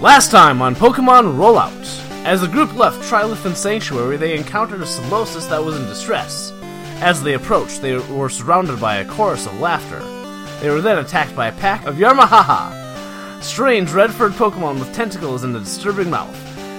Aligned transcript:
Last 0.00 0.30
time 0.30 0.62
on 0.62 0.74
Pokemon 0.74 1.36
Rollout. 1.36 2.24
As 2.24 2.40
the 2.40 2.48
group 2.48 2.74
left 2.74 3.02
Trilithon 3.02 3.54
Sanctuary, 3.54 4.16
they 4.16 4.34
encountered 4.34 4.80
a 4.80 4.86
Solosis 4.86 5.46
that 5.50 5.62
was 5.62 5.76
in 5.76 5.86
distress. 5.86 6.52
As 7.02 7.22
they 7.22 7.34
approached, 7.34 7.82
they 7.82 7.98
were 7.98 8.30
surrounded 8.30 8.80
by 8.80 8.96
a 8.96 9.04
chorus 9.04 9.44
of 9.44 9.60
laughter. 9.60 9.98
They 10.60 10.70
were 10.70 10.80
then 10.80 10.96
attacked 10.96 11.36
by 11.36 11.48
a 11.48 11.52
pack 11.52 11.84
of 11.84 11.96
Yarmahaha, 11.96 13.42
strange 13.42 13.92
red 13.92 14.10
furred 14.10 14.32
Pokemon 14.32 14.78
with 14.78 14.94
tentacles 14.94 15.44
and 15.44 15.54
a 15.54 15.60
disturbing 15.60 16.08
mouth. 16.08 16.34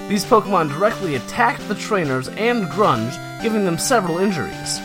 These 0.09 0.25
Pokemon 0.25 0.69
directly 0.69 1.13
attacked 1.13 1.67
the 1.67 1.75
trainers 1.75 2.27
and 2.29 2.65
Grunge, 2.69 3.15
giving 3.43 3.65
them 3.65 3.77
several 3.77 4.17
injuries. 4.17 4.79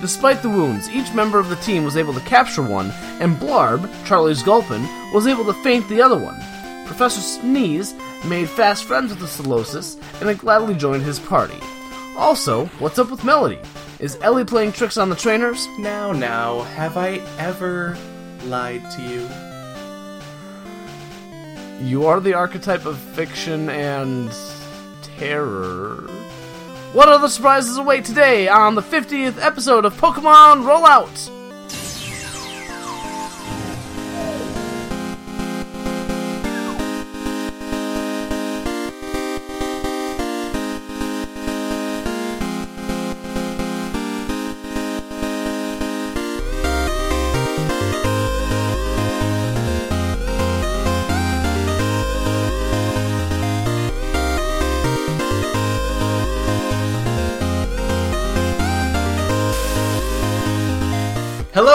Despite 0.00 0.42
the 0.42 0.50
wounds, 0.50 0.90
each 0.90 1.14
member 1.14 1.38
of 1.38 1.48
the 1.48 1.56
team 1.56 1.84
was 1.84 1.96
able 1.96 2.14
to 2.14 2.20
capture 2.22 2.62
one, 2.62 2.90
and 3.20 3.36
Blarb, 3.36 3.88
Charlie's 4.04 4.42
Gulpin, 4.42 4.82
was 5.14 5.28
able 5.28 5.44
to 5.44 5.62
faint 5.62 5.88
the 5.88 6.02
other 6.02 6.18
one. 6.18 6.42
Professor 6.86 7.20
Sneeze 7.20 7.94
made 8.24 8.48
fast 8.48 8.84
friends 8.84 9.10
with 9.10 9.20
the 9.20 9.26
Solosis 9.26 10.00
and 10.20 10.28
had 10.28 10.38
gladly 10.38 10.74
joined 10.74 11.02
his 11.02 11.18
party. 11.18 11.58
Also, 12.16 12.66
what's 12.78 12.98
up 12.98 13.10
with 13.10 13.24
Melody? 13.24 13.58
Is 13.98 14.16
Ellie 14.22 14.44
playing 14.44 14.72
tricks 14.72 14.96
on 14.96 15.10
the 15.10 15.16
trainers? 15.16 15.66
Now, 15.78 16.12
now, 16.12 16.62
have 16.62 16.96
I 16.96 17.18
ever 17.38 17.96
lied 18.44 18.82
to 18.92 19.02
you? 19.02 19.28
You 21.86 22.06
are 22.06 22.20
the 22.20 22.34
archetype 22.34 22.86
of 22.86 22.96
fiction 22.98 23.68
and 23.68 24.32
terror. 25.02 26.08
What 26.92 27.08
other 27.10 27.28
surprises 27.28 27.76
await 27.76 28.06
today 28.06 28.48
on 28.48 28.74
the 28.74 28.82
50th 28.82 29.38
episode 29.42 29.84
of 29.84 29.92
Pokemon 30.00 30.64
Rollout? 30.64 31.35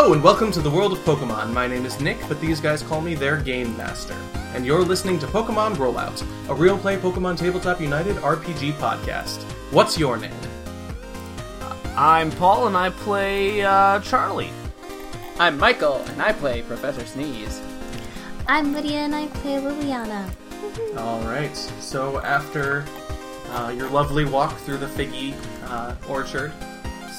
Hello 0.02 0.13
and 0.13 0.23
welcome 0.23 0.52
to 0.52 0.61
the 0.61 0.69
world 0.69 0.94
of 0.94 0.97
Pokemon. 1.05 1.53
My 1.53 1.67
name 1.67 1.85
is 1.85 2.02
Nick, 2.02 2.17
but 2.27 2.41
these 2.41 2.59
guys 2.59 2.81
call 2.81 3.02
me 3.02 3.13
their 3.13 3.38
Game 3.38 3.77
Master. 3.77 4.16
And 4.55 4.66
you're 4.66 4.83
listening 4.83 5.19
to 5.19 5.27
Pokemon 5.27 5.75
Rollout, 5.75 6.25
a 6.49 6.55
real 6.55 6.75
play 6.75 6.97
Pokemon 6.97 7.38
Tabletop 7.38 7.80
United 7.80 8.16
RPG 8.16 8.71
podcast. 8.80 9.43
What's 9.69 9.99
your 9.99 10.17
name? 10.17 10.33
I'm 11.95 12.31
Paul 12.31 12.66
and 12.66 12.75
I 12.75 12.89
play 12.89 13.61
uh, 13.61 13.99
Charlie. 13.99 14.49
I'm 15.38 15.59
Michael, 15.59 15.97
and 15.97 16.19
I 16.19 16.33
play 16.33 16.63
Professor 16.63 17.05
Sneeze. 17.05 17.61
I'm 18.47 18.73
Lydia 18.73 19.02
and 19.02 19.13
I 19.13 19.27
play 19.27 19.61
Liliana. 19.61 20.27
Alright, 20.97 21.55
so 21.55 22.19
after 22.21 22.86
uh, 23.52 23.69
your 23.69 23.88
lovely 23.91 24.25
walk 24.25 24.58
through 24.58 24.77
the 24.77 24.88
Figgy 24.88 25.36
uh, 25.65 25.93
orchard, 26.09 26.52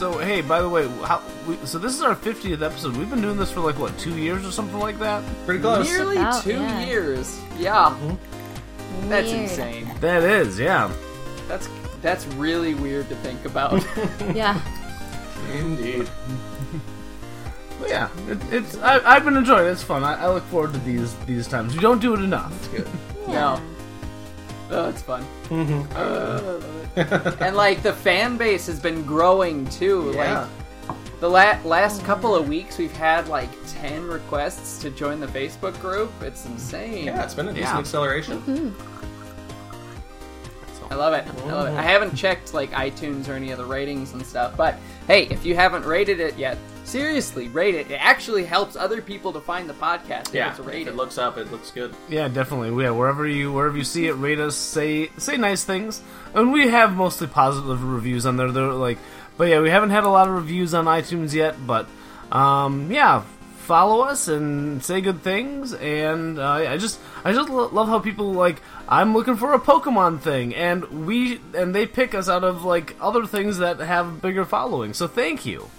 So, 0.03 0.19
hey, 0.19 0.41
by 0.41 0.61
the 0.61 0.69
way, 0.69 0.89
how, 1.05 1.23
we, 1.47 1.57
so 1.65 1.79
this 1.79 1.95
is 1.95 2.03
our 2.03 2.17
50th 2.17 2.61
episode. 2.61 2.97
We've 2.97 3.09
been 3.09 3.23
doing 3.23 3.37
this 3.37 3.53
for 3.53 3.61
like, 3.61 3.79
what, 3.79 3.97
two 4.01 4.19
years 4.19 4.45
or 4.45 4.51
something 4.51 4.81
like 4.81 4.99
that? 4.99 5.23
pretty 5.47 5.61
close. 5.61 5.89
Nearly 5.89 6.17
About, 6.17 6.43
two 6.43 6.55
yeah. 6.55 6.85
years. 6.85 7.41
Yeah, 7.57 7.97
that's 9.03 9.31
insane. 9.31 9.89
That 10.01 10.25
is, 10.25 10.59
yeah. 10.59 10.93
That's 11.47 11.69
that's 12.01 12.27
really 12.35 12.75
weird 12.75 13.09
to 13.11 13.15
think 13.15 13.45
about. 13.45 13.87
Yeah. 14.35 14.61
Indeed. 15.53 16.11
But 17.79 17.89
yeah, 17.89 18.09
it, 18.27 18.39
it's 18.51 18.77
I, 18.79 18.99
I've 19.09 19.25
been 19.25 19.37
enjoying 19.37 19.69
it. 19.69 19.71
It's 19.71 19.85
fun. 19.85 20.03
I, 20.03 20.25
I 20.25 20.29
look 20.31 20.43
forward 20.47 20.73
to 20.73 20.81
these 20.81 21.15
these 21.27 21.47
times. 21.47 21.75
We 21.75 21.81
don't 21.81 22.01
do 22.01 22.13
it 22.15 22.21
enough. 22.21 22.51
That's 22.51 22.69
good. 22.69 22.89
no, 23.29 23.61
oh, 24.73 24.89
it's 24.89 25.03
fun. 25.03 25.23
Uh, 25.95 26.61
and 27.41 27.57
like 27.57 27.83
the 27.83 27.93
fan 27.93 28.37
base 28.37 28.67
has 28.67 28.81
been 28.81 29.03
growing 29.05 29.67
too. 29.69 30.13
Yeah. 30.15 30.41
Like 30.89 30.97
the 31.21 31.29
la- 31.31 31.59
last 31.65 32.05
couple 32.05 32.35
of 32.35 32.49
weeks, 32.49 32.79
we've 32.79 32.93
had 32.97 33.29
like 33.29 33.49
ten 33.69 34.07
requests 34.07 34.81
to 34.83 34.91
join 34.91 35.21
the 35.21 35.27
Facebook 35.29 35.79
group. 35.81 36.11
It's 36.21 36.47
insane. 36.47 37.05
Yeah, 37.07 37.23
it's 37.25 37.35
been 37.35 37.49
a 37.49 37.53
decent 37.53 37.75
Yeah. 37.75 37.79
acceleration. 37.79 38.75
I 40.91 40.95
love 40.95 41.15
it. 41.15 41.25
I 41.27 41.47
love 41.51 41.69
it. 41.69 41.79
I 41.79 41.83
haven't 41.83 42.15
checked 42.15 42.53
like 42.53 42.71
iTunes 42.73 43.29
or 43.29 43.33
any 43.33 43.51
of 43.51 43.59
the 43.59 43.65
ratings 43.65 44.13
and 44.13 44.25
stuff, 44.27 44.57
but 44.57 44.77
hey, 45.07 45.25
if 45.29 45.45
you 45.47 45.55
haven't 45.55 45.87
rated 45.87 46.21
it 46.21 46.37
yet, 46.37 46.59
seriously, 46.85 47.49
rate 47.49 47.75
it. 47.75 47.91
It 47.91 47.95
actually 47.97 48.45
helps 48.45 48.77
other 48.77 49.01
people 49.03 49.33
to 49.33 49.41
find 49.41 49.69
the 49.69 49.75
podcast. 49.75 50.29
if 50.29 50.35
Yeah, 50.35 50.51
it's 50.51 50.59
if 50.59 50.67
rated. 50.67 50.89
it 50.89 50.97
looks 50.97 51.19
up, 51.19 51.39
it 51.39 51.51
looks 51.51 51.71
good. 51.71 51.95
Yeah, 52.09 52.29
definitely. 52.29 52.83
Yeah, 52.83 52.91
wherever 52.91 53.27
you 53.27 53.53
wherever 53.53 53.77
you 53.77 53.85
see 53.85 54.07
it, 54.07 54.13
rate 54.13 54.39
us. 54.41 54.57
Say 54.57 55.11
say 55.19 55.37
nice 55.37 55.65
things. 55.65 56.03
And 56.35 56.53
we 56.53 56.69
have 56.69 56.95
mostly 56.95 57.27
positive 57.27 57.83
reviews 57.85 58.27
on 58.27 58.37
there. 58.37 58.51
They're 58.51 58.73
like, 58.73 58.99
but 59.37 59.49
yeah, 59.49 59.61
we 59.61 59.71
haven't 59.71 59.91
had 59.91 60.05
a 60.05 60.09
lot 60.09 60.29
of 60.29 60.35
reviews 60.35 60.75
on 60.75 60.87
iTunes 60.87 61.33
yet. 61.35 61.57
But 61.67 61.87
um, 62.31 62.91
yeah, 62.91 63.23
follow 63.59 64.01
us 64.05 64.29
and 64.29 64.83
say 64.83 65.01
good 65.01 65.23
things. 65.23 65.73
And 65.75 66.39
uh, 66.39 66.47
I 66.53 66.77
just 66.79 66.99
I 67.25 67.33
just 67.33 67.49
lo- 67.49 67.69
love 67.73 67.89
how 67.89 67.99
people 67.99 68.33
like 68.33 68.61
I'm 68.89 69.15
looking 69.15 69.37
for 69.37 69.55
a 69.55 69.59
Pokemon 69.59 70.21
thing, 70.21 70.55
and 70.55 71.07
we 71.07 71.41
and 71.55 71.75
they 71.75 71.87
pick 71.87 72.15
us 72.15 72.29
out 72.29 72.45
of 72.45 72.65
like 72.65 72.97
other 73.01 73.27
things 73.27 73.59
that 73.59 73.79
have 73.81 74.21
bigger 74.21 74.45
following. 74.45 74.93
So 74.95 75.07
thank 75.07 75.47
you. 75.47 75.71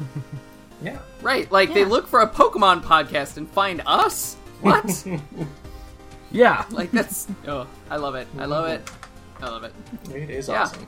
Yeah. 0.82 0.98
right, 1.20 1.50
like 1.52 1.74
they 1.74 1.84
look 1.84 2.06
for 2.08 2.20
a 2.20 2.26
Pokemon 2.28 2.82
podcast 2.82 3.36
and 3.36 3.46
find 3.50 3.82
us. 3.86 4.36
What? 4.62 5.04
Yeah. 6.32 6.64
like 6.70 6.90
that's 6.92 7.26
oh, 7.48 7.66
I 7.90 7.96
love 7.96 8.14
it. 8.14 8.28
I 8.38 8.44
love 8.46 8.68
it. 8.68 8.88
I 9.42 9.46
love 9.48 9.64
it. 9.64 9.74
It 10.14 10.30
is 10.30 10.48
Yeah. 10.48 10.62
awesome. 10.62 10.86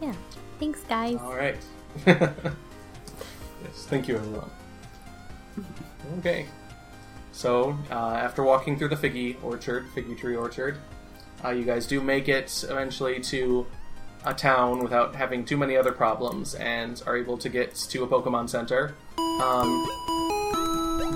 Yeah. 0.00 0.14
Thanks, 0.58 0.80
guys. 0.82 1.16
All 1.16 1.34
right. 1.34 1.56
yes, 2.06 2.32
thank 3.88 4.06
you, 4.08 4.16
everyone. 4.16 4.50
Okay. 6.18 6.46
So, 7.32 7.76
uh, 7.90 7.94
after 7.94 8.42
walking 8.42 8.78
through 8.78 8.88
the 8.88 8.96
figgy 8.96 9.42
orchard, 9.42 9.86
figgy 9.94 10.16
tree 10.18 10.36
orchard, 10.36 10.78
uh, 11.44 11.50
you 11.50 11.64
guys 11.64 11.86
do 11.86 12.00
make 12.00 12.28
it 12.28 12.64
eventually 12.68 13.20
to 13.20 13.66
a 14.24 14.34
town 14.34 14.82
without 14.82 15.14
having 15.14 15.44
too 15.44 15.56
many 15.56 15.76
other 15.76 15.92
problems, 15.92 16.54
and 16.54 17.02
are 17.06 17.16
able 17.16 17.38
to 17.38 17.48
get 17.48 17.74
to 17.74 18.02
a 18.04 18.06
Pokemon 18.08 18.48
Center. 18.50 18.94
Um, 19.18 19.86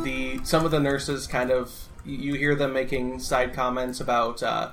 the 0.05 0.41
some 0.45 0.65
of 0.65 0.71
the 0.71 0.81
nurses 0.81 1.27
kind 1.27 1.51
of 1.51 1.89
you 2.05 2.35
hear 2.35 2.55
them 2.55 2.73
making 2.73 3.19
side 3.21 3.53
comments 3.55 4.01
about 4.01 4.43
uh, 4.43 4.71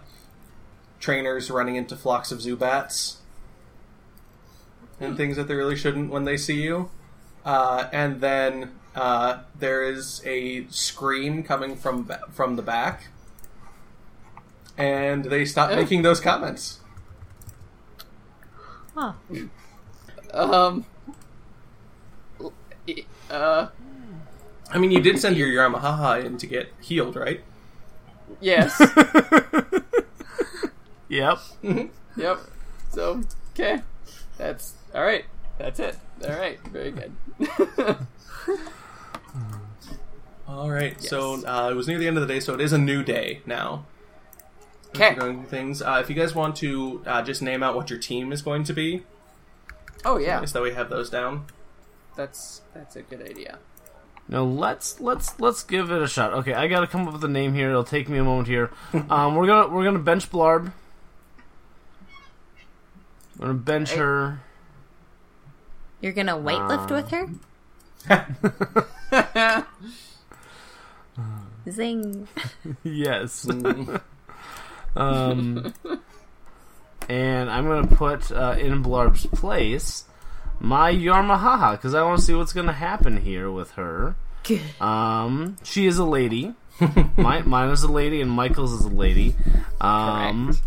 trainers 0.99 1.49
running 1.49 1.75
into 1.75 1.95
flocks 1.95 2.31
of 2.31 2.39
Zubats 2.39 3.15
and 4.99 5.15
things 5.17 5.35
that 5.37 5.47
they 5.47 5.55
really 5.55 5.75
shouldn't 5.77 6.11
when 6.11 6.25
they 6.25 6.37
see 6.37 6.61
you. 6.61 6.89
Uh, 7.45 7.87
and 7.91 8.21
then 8.21 8.71
uh, 8.95 9.39
there 9.57 9.81
is 9.83 10.21
a 10.25 10.67
scream 10.69 11.41
coming 11.43 11.75
from 11.75 12.11
from 12.31 12.55
the 12.55 12.61
back, 12.61 13.07
and 14.77 15.25
they 15.25 15.45
stop 15.45 15.71
Oh. 15.71 15.75
making 15.75 16.01
those 16.03 16.19
comments. 16.19 16.80
Oh. 18.95 19.15
Um. 20.33 20.85
Uh. 23.29 23.67
I 24.69 24.77
mean, 24.77 24.91
you 24.91 25.01
did 25.01 25.19
send 25.19 25.37
your 25.37 25.49
Yamaha 25.49 26.23
in 26.23 26.37
to 26.37 26.47
get 26.47 26.71
healed, 26.81 27.15
right? 27.15 27.41
Yes. 28.39 28.81
Yep. 31.11 31.39
yep. 32.15 32.39
So 32.89 33.21
okay, 33.53 33.81
that's 34.37 34.75
all 34.95 35.03
right. 35.03 35.25
That's 35.57 35.77
it. 35.81 35.97
All 36.23 36.29
right. 36.33 36.57
Very 36.67 36.91
good. 36.91 37.11
All 40.47 40.71
right. 40.71 41.01
So 41.01 41.45
uh, 41.45 41.69
it 41.69 41.75
was 41.75 41.87
near 41.89 41.99
the 41.99 42.07
end 42.07 42.17
of 42.17 42.25
the 42.25 42.33
day, 42.33 42.39
so 42.39 42.53
it 42.53 42.61
is 42.61 42.71
a 42.71 42.77
new 42.77 43.03
day 43.03 43.41
now. 43.45 43.85
Okay. 44.95 45.13
We're 45.13 45.19
going 45.19 45.39
through 45.41 45.49
things. 45.49 45.81
Uh, 45.81 45.99
if 46.03 46.09
you 46.09 46.15
guys 46.15 46.35
want 46.35 46.55
to 46.57 47.01
uh, 47.05 47.21
just 47.21 47.41
name 47.41 47.63
out 47.63 47.75
what 47.75 47.89
your 47.89 47.99
team 47.99 48.31
is 48.31 48.41
going 48.41 48.63
to 48.65 48.73
be, 48.73 49.03
Oh 50.03 50.17
yeah. 50.17 50.43
so 50.45 50.59
that 50.59 50.63
we 50.63 50.73
have 50.73 50.89
those 50.89 51.09
down. 51.09 51.45
That's 52.15 52.61
that's 52.73 52.95
a 52.97 53.01
good 53.01 53.21
idea. 53.21 53.59
Now 54.27 54.43
let's 54.43 54.99
let's 54.99 55.39
let's 55.39 55.63
give 55.63 55.91
it 55.91 56.01
a 56.01 56.07
shot. 56.07 56.33
Okay, 56.33 56.53
I 56.53 56.67
gotta 56.67 56.87
come 56.87 57.07
up 57.07 57.13
with 57.13 57.23
a 57.23 57.27
name 57.29 57.53
here. 57.53 57.69
It'll 57.69 57.83
take 57.85 58.09
me 58.09 58.17
a 58.17 58.23
moment 58.23 58.47
here. 58.47 58.69
Um, 59.09 59.35
we're 59.35 59.47
gonna 59.47 59.73
we're 59.73 59.83
gonna 59.85 59.99
bench 59.99 60.29
Blarb. 60.29 60.73
We're 63.39 63.47
gonna 63.47 63.59
bench 63.59 63.91
Hey. 63.91 63.97
her. 63.99 64.41
You're 66.01 66.11
gonna 66.13 66.35
weightlift 66.37 66.91
with 66.91 67.11
her? 67.11 67.29
Zing. 71.69 72.27
yes. 72.83 73.47
Um, 74.95 75.73
and 77.09 77.49
I'm 77.49 77.67
gonna 77.67 77.87
put 77.87 78.31
uh, 78.31 78.55
in 78.59 78.81
Blarb's 78.81 79.25
place 79.27 80.05
my 80.59 80.93
Yarmahaha 80.93 81.71
because 81.71 81.95
I 81.95 82.03
want 82.03 82.19
to 82.19 82.25
see 82.25 82.33
what's 82.33 82.53
gonna 82.53 82.73
happen 82.73 83.17
here 83.17 83.49
with 83.49 83.71
her. 83.71 84.15
Um, 84.79 85.57
she 85.63 85.87
is 85.87 85.97
a 85.97 86.05
lady. 86.05 86.53
My, 87.17 87.41
mine 87.43 87.69
is 87.69 87.83
a 87.83 87.91
lady, 87.91 88.21
and 88.21 88.31
Michael's 88.31 88.73
is 88.73 88.85
a 88.85 88.89
lady. 88.89 89.35
Um, 89.79 90.47
Correct. 90.47 90.61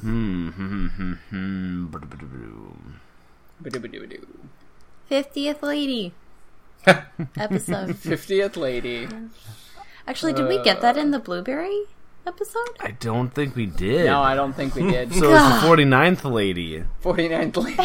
hmm, 0.00 0.48
hmm, 0.50 0.86
hmm, 0.86 1.12
hmm, 1.12 1.86
hmm. 1.86 2.90
50th 5.10 5.62
lady 5.62 6.14
episode. 7.36 7.90
50th 7.90 8.56
lady. 8.56 9.08
Actually, 10.06 10.32
did 10.34 10.48
we 10.48 10.62
get 10.62 10.80
that 10.80 10.96
in 10.96 11.10
the 11.10 11.18
blueberry 11.18 11.84
episode? 12.26 12.68
I 12.80 12.92
don't 12.92 13.34
think 13.34 13.56
we 13.56 13.66
did. 13.66 14.06
No, 14.06 14.20
I 14.22 14.34
don't 14.34 14.52
think 14.54 14.74
we 14.74 14.82
did. 14.82 15.12
so 15.14 15.32
it's 15.34 15.42
the 15.62 15.66
49th 15.66 16.24
lady. 16.30 16.84
49th 17.02 17.56
lady. 17.56 17.76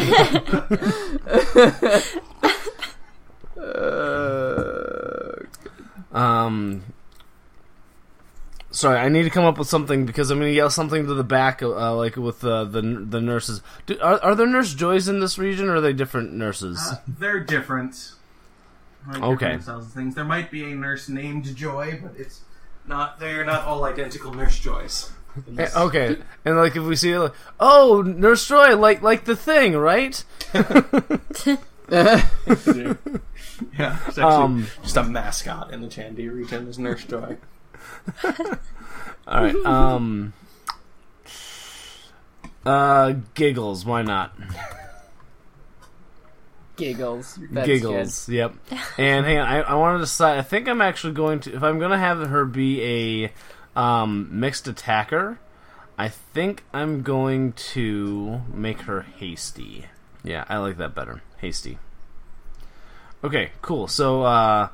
uh, 3.58 5.46
Um, 6.16 6.84
sorry, 8.72 9.00
I 9.00 9.10
need 9.10 9.24
to 9.24 9.30
come 9.30 9.44
up 9.44 9.58
with 9.58 9.68
something 9.68 10.06
because 10.06 10.32
I'm 10.32 10.40
going 10.40 10.50
to 10.50 10.56
yell 10.56 10.70
something 10.70 11.06
to 11.08 11.14
the 11.14 11.26
back, 11.26 11.62
uh, 11.62 11.94
like 11.94 12.16
with 12.16 12.42
uh, 12.46 12.64
the 12.64 12.82
the 12.82 13.20
nurses. 13.20 13.62
Do, 13.86 14.00
are, 14.00 14.24
are 14.24 14.34
there 14.34 14.48
nurse 14.48 14.74
joys 14.74 15.10
in 15.10 15.20
this 15.20 15.38
region, 15.38 15.68
or 15.68 15.76
are 15.76 15.82
they 15.82 15.92
different 15.92 16.32
nurses? 16.32 16.80
Uh, 16.90 16.98
they're 17.06 17.42
different. 17.42 18.14
Like 19.08 19.22
Okay. 19.22 19.58
different 19.58 19.82
of 19.82 19.92
things. 19.92 20.16
There 20.16 20.24
might 20.24 20.50
be 20.52 20.64
a 20.72 20.74
nurse 20.74 21.10
named 21.10 21.54
Joy, 21.54 22.00
but 22.02 22.14
it's 22.18 22.40
Not 22.88 23.20
they're 23.20 23.46
not 23.46 23.64
all 23.66 23.84
identical 23.86 24.34
Nurse 24.34 24.60
Joys. 24.60 25.12
Eh, 25.58 25.68
okay, 25.76 26.16
and 26.46 26.56
like 26.56 26.78
if 26.78 26.84
we 26.84 26.96
see, 26.96 27.18
like, 27.18 27.34
oh, 27.60 28.02
Nurse 28.06 28.48
Joy, 28.48 28.74
like 28.78 29.02
like 29.02 29.26
the 29.26 29.36
thing, 29.36 29.76
right? 29.76 30.24
Yeah, 33.78 34.00
it's 34.08 34.18
actually 34.18 34.24
Um, 34.24 34.68
just 34.82 34.98
a 34.98 35.04
mascot 35.04 35.72
in 35.74 35.82
the 35.82 35.88
Chandy 35.88 36.28
region 36.34 36.68
is 36.68 36.80
Nurse 36.80 37.04
Joy. 37.04 37.38
all 39.28 39.44
right. 39.44 39.56
Um, 39.66 40.34
uh, 42.66 43.14
giggles. 43.34 43.86
Why 43.86 44.02
not? 44.02 44.34
Giggles. 46.76 47.40
That's 47.52 47.68
giggles. 47.68 48.30
Yep. 48.30 48.56
And 48.98 49.26
hang 49.26 49.38
on, 49.38 49.48
I, 49.48 49.62
I 49.62 49.76
want 49.76 50.00
to 50.00 50.04
decide. 50.04 50.38
I 50.38 50.42
think 50.42 50.68
I'm 50.68 50.82
actually 50.82 51.14
going 51.14 51.40
to, 51.42 51.56
if 51.56 51.64
I'm 51.64 51.80
going 51.80 51.92
to 51.92 51.98
have 51.98 52.20
her 52.28 52.46
be 52.46 53.24
a 53.76 53.80
um, 53.80 54.28
mixed 54.32 54.68
attacker, 54.68 55.40
I 55.98 56.10
think 56.10 56.64
I'm 56.74 57.02
going 57.04 57.54
to 57.54 58.42
make 58.54 58.82
her 58.82 59.02
hasty. 59.02 59.86
Yeah, 60.24 60.46
I 60.50 60.58
like 60.58 60.78
that 60.78 60.96
better. 60.96 61.22
Hasty. 61.38 61.78
Okay, 63.24 63.52
cool. 63.62 63.88
So, 63.88 64.24
uh, 64.24 64.70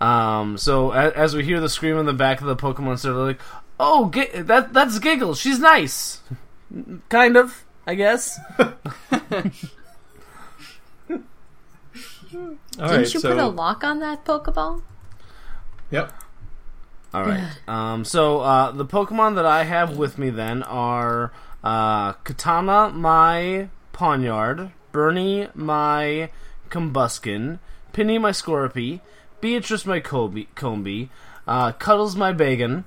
um, 0.00 0.58
so 0.58 0.90
as, 0.92 1.12
as 1.14 1.34
we 1.36 1.44
hear 1.44 1.60
the 1.60 1.68
scream 1.68 1.96
in 1.98 2.06
the 2.06 2.12
back 2.12 2.40
of 2.40 2.46
the 2.46 2.56
Pokemon 2.56 2.98
Center, 2.98 3.14
like, 3.14 3.40
"Oh, 3.80 4.10
gi- 4.10 4.42
that 4.42 4.72
that's 4.72 4.98
Giggles. 4.98 5.38
She's 5.40 5.58
nice, 5.58 6.20
kind 7.08 7.36
of, 7.36 7.64
I 7.86 7.94
guess." 7.94 8.38
All 12.80 12.88
Didn't 12.88 13.14
you 13.14 13.20
put 13.20 13.38
a 13.38 13.48
lock 13.48 13.84
on 13.84 14.00
that 14.00 14.24
Pokeball? 14.24 14.82
Yep. 15.90 16.12
All 17.14 17.24
right. 17.24 17.56
Um, 17.66 18.04
so 18.04 18.40
uh, 18.40 18.72
the 18.72 18.84
Pokemon 18.84 19.36
that 19.36 19.46
I 19.46 19.64
have 19.64 19.96
with 19.96 20.18
me 20.18 20.30
then 20.30 20.62
are 20.64 21.32
uh, 21.64 22.12
Katana, 22.12 22.90
my 22.90 23.68
Pawniard, 23.94 24.72
Bernie, 24.92 25.48
my 25.54 26.30
Combusken, 26.68 27.58
Penny, 27.92 28.18
my 28.18 28.30
Skorupi, 28.32 29.00
Beatrice, 29.40 29.86
my 29.86 30.00
Kobe, 30.00 30.46
Combee, 30.54 31.08
uh, 31.46 31.72
Cuddles, 31.72 32.16
my 32.16 32.32
Bagon, 32.32 32.84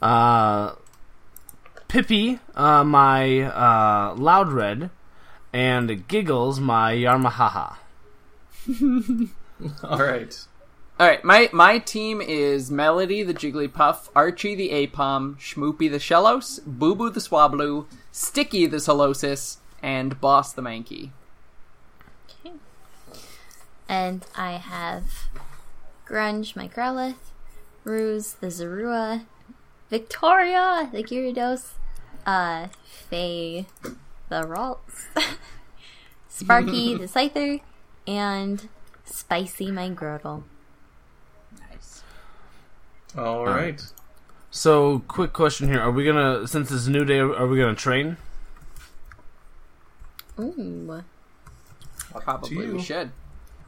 uh, 0.00 0.74
Pippi, 1.88 2.38
uh, 2.54 2.84
my 2.84 3.40
uh, 3.40 4.14
Loudred, 4.14 4.90
and 5.52 6.06
Giggles, 6.06 6.60
my 6.60 6.94
Yarmahaha. 6.94 7.76
All 9.84 9.98
right. 9.98 10.46
All 11.00 11.08
right, 11.08 11.24
my 11.24 11.48
my 11.52 11.78
team 11.78 12.20
is 12.20 12.70
Melody 12.70 13.22
the 13.22 13.34
Jigglypuff, 13.34 14.08
Archie 14.14 14.54
the 14.54 14.68
Aipom, 14.70 15.36
Schmoopy 15.36 15.90
the 15.90 15.98
Shellos, 15.98 16.60
Boo 16.64 16.94
Boo 16.94 17.10
the 17.10 17.18
Swablu, 17.18 17.86
Sticky 18.12 18.66
the 18.66 18.76
Solosis, 18.76 19.56
and 19.82 20.20
Boss 20.20 20.52
the 20.52 20.62
Mankey. 20.62 21.10
Okay. 22.44 22.54
And 23.88 24.24
I 24.36 24.52
have 24.52 25.28
Grunge, 26.06 26.54
my 26.54 26.68
Growlithe, 26.68 27.16
Ruse, 27.84 28.34
the 28.34 28.48
Zorua, 28.48 29.24
Victoria, 29.90 30.88
the 30.92 31.02
Gyarados, 31.02 31.70
uh, 32.26 32.68
Faye, 33.10 33.66
the 34.28 34.42
Ralts, 34.42 35.06
Sparky, 36.28 36.94
the 36.98 37.08
Scyther, 37.08 37.60
and 38.06 38.68
Spicy, 39.04 39.70
my 39.70 39.90
Grotle. 39.90 40.44
Nice. 41.70 42.02
All 43.16 43.46
right. 43.46 43.80
So, 44.50 45.00
quick 45.08 45.32
question 45.32 45.68
here: 45.68 45.80
Are 45.80 45.90
we 45.90 46.04
gonna, 46.04 46.46
since 46.46 46.70
it's 46.70 46.86
a 46.86 46.90
new 46.90 47.04
day, 47.04 47.18
are 47.18 47.46
we 47.46 47.58
gonna 47.58 47.74
train? 47.74 48.16
Ooh. 50.38 51.02
Probably 52.20 52.70
we 52.70 52.82
should. 52.82 53.10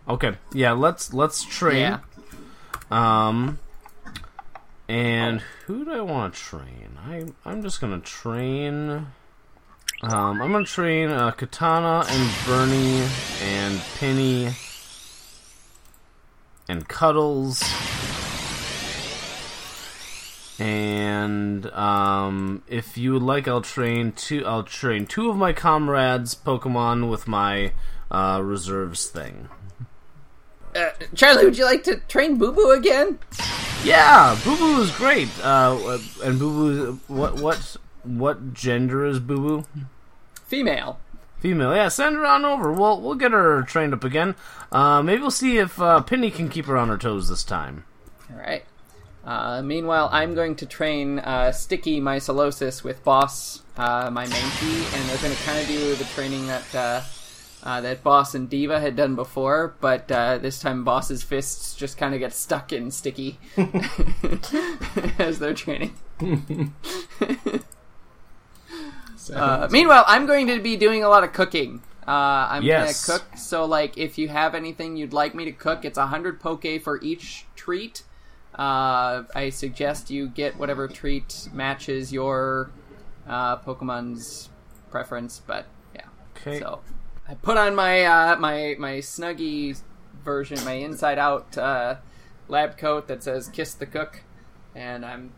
Okay, 0.08 0.34
yeah, 0.52 0.72
let's 0.72 1.14
let's 1.14 1.42
train. 1.44 1.80
Yeah. 1.80 1.98
Um, 2.90 3.58
and 4.88 5.40
who 5.66 5.84
do 5.84 5.92
I 5.92 6.00
want 6.02 6.34
to 6.34 6.40
train? 6.40 6.98
I 7.06 7.24
I'm 7.44 7.62
just 7.62 7.80
gonna 7.80 8.00
train. 8.00 9.06
Um, 10.06 10.42
I'm 10.42 10.52
gonna 10.52 10.66
train 10.66 11.08
uh, 11.08 11.30
Katana 11.30 12.04
and 12.06 12.30
Bernie 12.44 13.08
and 13.42 13.80
Penny 13.98 14.50
and 16.68 16.86
Cuddles. 16.86 17.62
And 20.58 21.64
um, 21.72 22.62
if 22.68 22.98
you 22.98 23.14
would 23.14 23.22
like, 23.22 23.48
I'll 23.48 23.62
train 23.62 24.12
two. 24.12 24.44
I'll 24.44 24.62
train 24.62 25.06
two 25.06 25.30
of 25.30 25.36
my 25.36 25.54
comrades' 25.54 26.34
Pokemon 26.34 27.10
with 27.10 27.26
my 27.26 27.72
uh, 28.10 28.42
reserves 28.44 29.06
thing. 29.06 29.48
Uh, 30.76 30.90
Charlie, 31.14 31.46
would 31.46 31.56
you 31.56 31.64
like 31.64 31.82
to 31.84 31.96
train 32.08 32.36
Boo 32.36 32.52
Boo 32.52 32.72
again? 32.72 33.18
Yeah, 33.82 34.38
Boo 34.44 34.56
Boo 34.58 34.82
is 34.82 34.90
great. 34.96 35.30
Uh, 35.42 35.98
and 36.22 36.38
Boo 36.38 36.50
Boo, 36.50 37.00
what 37.08 37.36
what 37.36 37.76
what 38.02 38.52
gender 38.52 39.06
is 39.06 39.18
Boo 39.18 39.38
Boo? 39.38 39.64
Female. 40.54 41.00
Female. 41.40 41.74
Yeah, 41.74 41.88
send 41.88 42.14
her 42.14 42.24
on 42.24 42.44
over. 42.44 42.72
We'll 42.72 43.00
we'll 43.00 43.16
get 43.16 43.32
her 43.32 43.62
trained 43.62 43.92
up 43.92 44.04
again. 44.04 44.36
Uh, 44.70 45.02
maybe 45.02 45.20
we'll 45.20 45.32
see 45.32 45.58
if 45.58 45.80
uh, 45.80 46.00
Penny 46.00 46.30
can 46.30 46.48
keep 46.48 46.66
her 46.66 46.76
on 46.76 46.88
her 46.88 46.96
toes 46.96 47.28
this 47.28 47.42
time. 47.42 47.84
All 48.30 48.38
right. 48.38 48.64
Uh, 49.24 49.62
meanwhile, 49.62 50.08
I'm 50.12 50.34
going 50.36 50.54
to 50.56 50.66
train 50.66 51.18
uh, 51.18 51.50
Sticky, 51.50 51.98
my 51.98 52.18
Solosis 52.18 52.84
with 52.84 53.02
Boss, 53.02 53.62
uh, 53.76 54.10
my 54.12 54.26
Mankey, 54.26 54.96
and 54.96 55.08
they're 55.08 55.18
going 55.18 55.34
to 55.34 55.42
kind 55.42 55.58
of 55.60 55.66
do 55.66 55.96
the 55.96 56.04
training 56.04 56.46
that 56.46 56.74
uh, 56.74 57.00
uh, 57.64 57.80
that 57.80 58.04
Boss 58.04 58.36
and 58.36 58.48
Diva 58.48 58.78
had 58.78 58.94
done 58.94 59.16
before, 59.16 59.74
but 59.80 60.08
uh, 60.12 60.38
this 60.38 60.60
time 60.60 60.84
Boss's 60.84 61.24
fists 61.24 61.74
just 61.74 61.98
kind 61.98 62.14
of 62.14 62.20
get 62.20 62.32
stuck 62.32 62.72
in 62.72 62.92
Sticky 62.92 63.40
as 65.18 65.40
they're 65.40 65.52
training. 65.54 65.94
Uh, 69.30 69.68
meanwhile, 69.70 70.04
I'm 70.06 70.26
going 70.26 70.46
to 70.48 70.60
be 70.60 70.76
doing 70.76 71.02
a 71.02 71.08
lot 71.08 71.24
of 71.24 71.32
cooking. 71.32 71.82
Uh, 72.06 72.48
I'm 72.50 72.64
Yes. 72.64 73.06
gonna 73.06 73.18
cook, 73.18 73.36
so 73.38 73.64
like 73.64 73.96
if 73.96 74.18
you 74.18 74.28
have 74.28 74.54
anything 74.54 74.96
you'd 74.96 75.14
like 75.14 75.34
me 75.34 75.46
to 75.46 75.52
cook, 75.52 75.84
it's 75.86 75.96
a 75.96 76.06
hundred 76.08 76.38
poke 76.38 76.66
for 76.82 77.00
each 77.02 77.46
treat. 77.56 78.02
Uh, 78.54 79.22
I 79.34 79.50
suggest 79.50 80.10
you 80.10 80.28
get 80.28 80.58
whatever 80.58 80.86
treat 80.86 81.48
matches 81.52 82.12
your 82.12 82.70
uh, 83.26 83.56
Pokemon's 83.56 84.50
preference, 84.90 85.40
but 85.44 85.66
yeah. 85.94 86.06
Okay. 86.36 86.58
So 86.60 86.80
I 87.26 87.34
put 87.34 87.56
on 87.56 87.74
my 87.74 88.04
uh, 88.04 88.36
my 88.36 88.76
my 88.78 88.98
snuggy 88.98 89.80
version, 90.22 90.62
my 90.64 90.74
inside 90.74 91.18
out 91.18 91.56
uh, 91.56 91.96
lab 92.48 92.76
coat 92.76 93.08
that 93.08 93.22
says 93.22 93.48
"Kiss 93.48 93.72
the 93.74 93.86
Cook," 93.86 94.22
and 94.74 95.06
I'm 95.06 95.32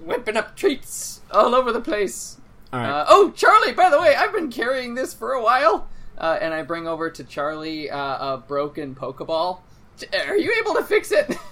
whipping 0.00 0.36
up 0.36 0.56
treats 0.56 1.20
all 1.32 1.54
over 1.54 1.72
the 1.72 1.80
place. 1.80 2.38
All 2.72 2.80
right. 2.80 2.90
Uh, 2.90 3.04
oh, 3.08 3.30
Charlie! 3.30 3.72
By 3.72 3.90
the 3.90 4.00
way, 4.00 4.14
I've 4.14 4.32
been 4.32 4.50
carrying 4.50 4.94
this 4.94 5.14
for 5.14 5.32
a 5.32 5.42
while, 5.42 5.88
uh, 6.18 6.38
and 6.40 6.52
I 6.52 6.62
bring 6.62 6.86
over 6.86 7.10
to 7.10 7.24
Charlie 7.24 7.90
uh, 7.90 8.34
a 8.34 8.38
broken 8.38 8.94
Pokeball. 8.94 9.60
Are 10.26 10.36
you 10.36 10.54
able 10.60 10.74
to 10.74 10.84
fix 10.84 11.12
it? 11.12 11.36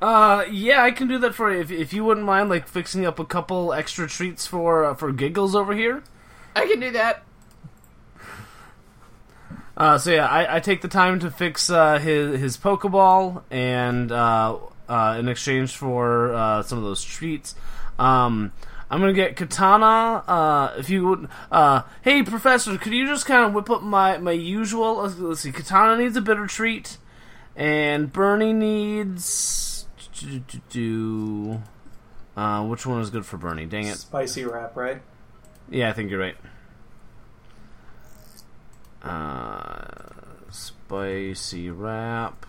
Uh, 0.00 0.44
yeah, 0.50 0.82
I 0.82 0.90
can 0.90 1.08
do 1.08 1.16
that 1.20 1.34
for 1.34 1.50
you 1.50 1.60
if, 1.60 1.70
if 1.70 1.94
you 1.94 2.04
wouldn't 2.04 2.26
mind, 2.26 2.50
like 2.50 2.68
fixing 2.68 3.06
up 3.06 3.18
a 3.18 3.24
couple 3.24 3.72
extra 3.72 4.06
treats 4.06 4.46
for 4.46 4.84
uh, 4.84 4.94
for 4.94 5.10
giggles 5.10 5.56
over 5.56 5.74
here. 5.74 6.02
I 6.54 6.66
can 6.66 6.80
do 6.80 6.90
that. 6.90 7.22
Uh, 9.76 9.98
so 9.98 10.10
yeah, 10.10 10.26
I, 10.26 10.56
I 10.56 10.60
take 10.60 10.80
the 10.80 10.88
time 10.88 11.18
to 11.20 11.30
fix 11.30 11.70
uh, 11.70 11.98
his 11.98 12.38
his 12.38 12.56
Pokeball, 12.58 13.42
and 13.50 14.12
uh, 14.12 14.58
uh, 14.88 15.16
in 15.18 15.28
exchange 15.28 15.76
for 15.76 16.34
uh, 16.34 16.62
some 16.62 16.78
of 16.78 16.84
those 16.84 17.02
treats, 17.02 17.54
um, 17.98 18.52
I'm 18.90 19.00
gonna 19.00 19.12
get 19.12 19.36
Katana. 19.36 20.22
Uh, 20.26 20.74
if 20.78 20.90
you 20.90 21.06
would, 21.06 21.28
uh, 21.50 21.82
hey 22.02 22.22
Professor, 22.22 22.78
could 22.78 22.92
you 22.92 23.06
just 23.06 23.26
kind 23.26 23.44
of 23.44 23.52
whip 23.52 23.68
up 23.70 23.82
my 23.82 24.18
my 24.18 24.32
usual? 24.32 24.96
Let's, 24.96 25.18
let's 25.18 25.40
see, 25.40 25.52
Katana 25.52 25.96
needs 26.00 26.16
a 26.16 26.20
bitter 26.20 26.46
treat, 26.46 26.98
and 27.56 28.12
Bernie 28.12 28.52
needs 28.52 29.86
do, 30.18 30.38
do, 30.40 30.60
do, 30.70 31.62
uh, 32.36 32.64
which 32.64 32.86
one 32.86 33.00
is 33.00 33.10
good 33.10 33.26
for 33.26 33.36
Bernie? 33.36 33.66
Dang 33.66 33.86
it! 33.86 33.96
Spicy 33.96 34.44
wrap, 34.44 34.76
right? 34.76 35.02
Yeah, 35.68 35.90
I 35.90 35.92
think 35.92 36.10
you're 36.10 36.20
right. 36.20 36.36
Uh, 39.02 40.50
spicy 40.50 41.70
wrap. 41.70 42.46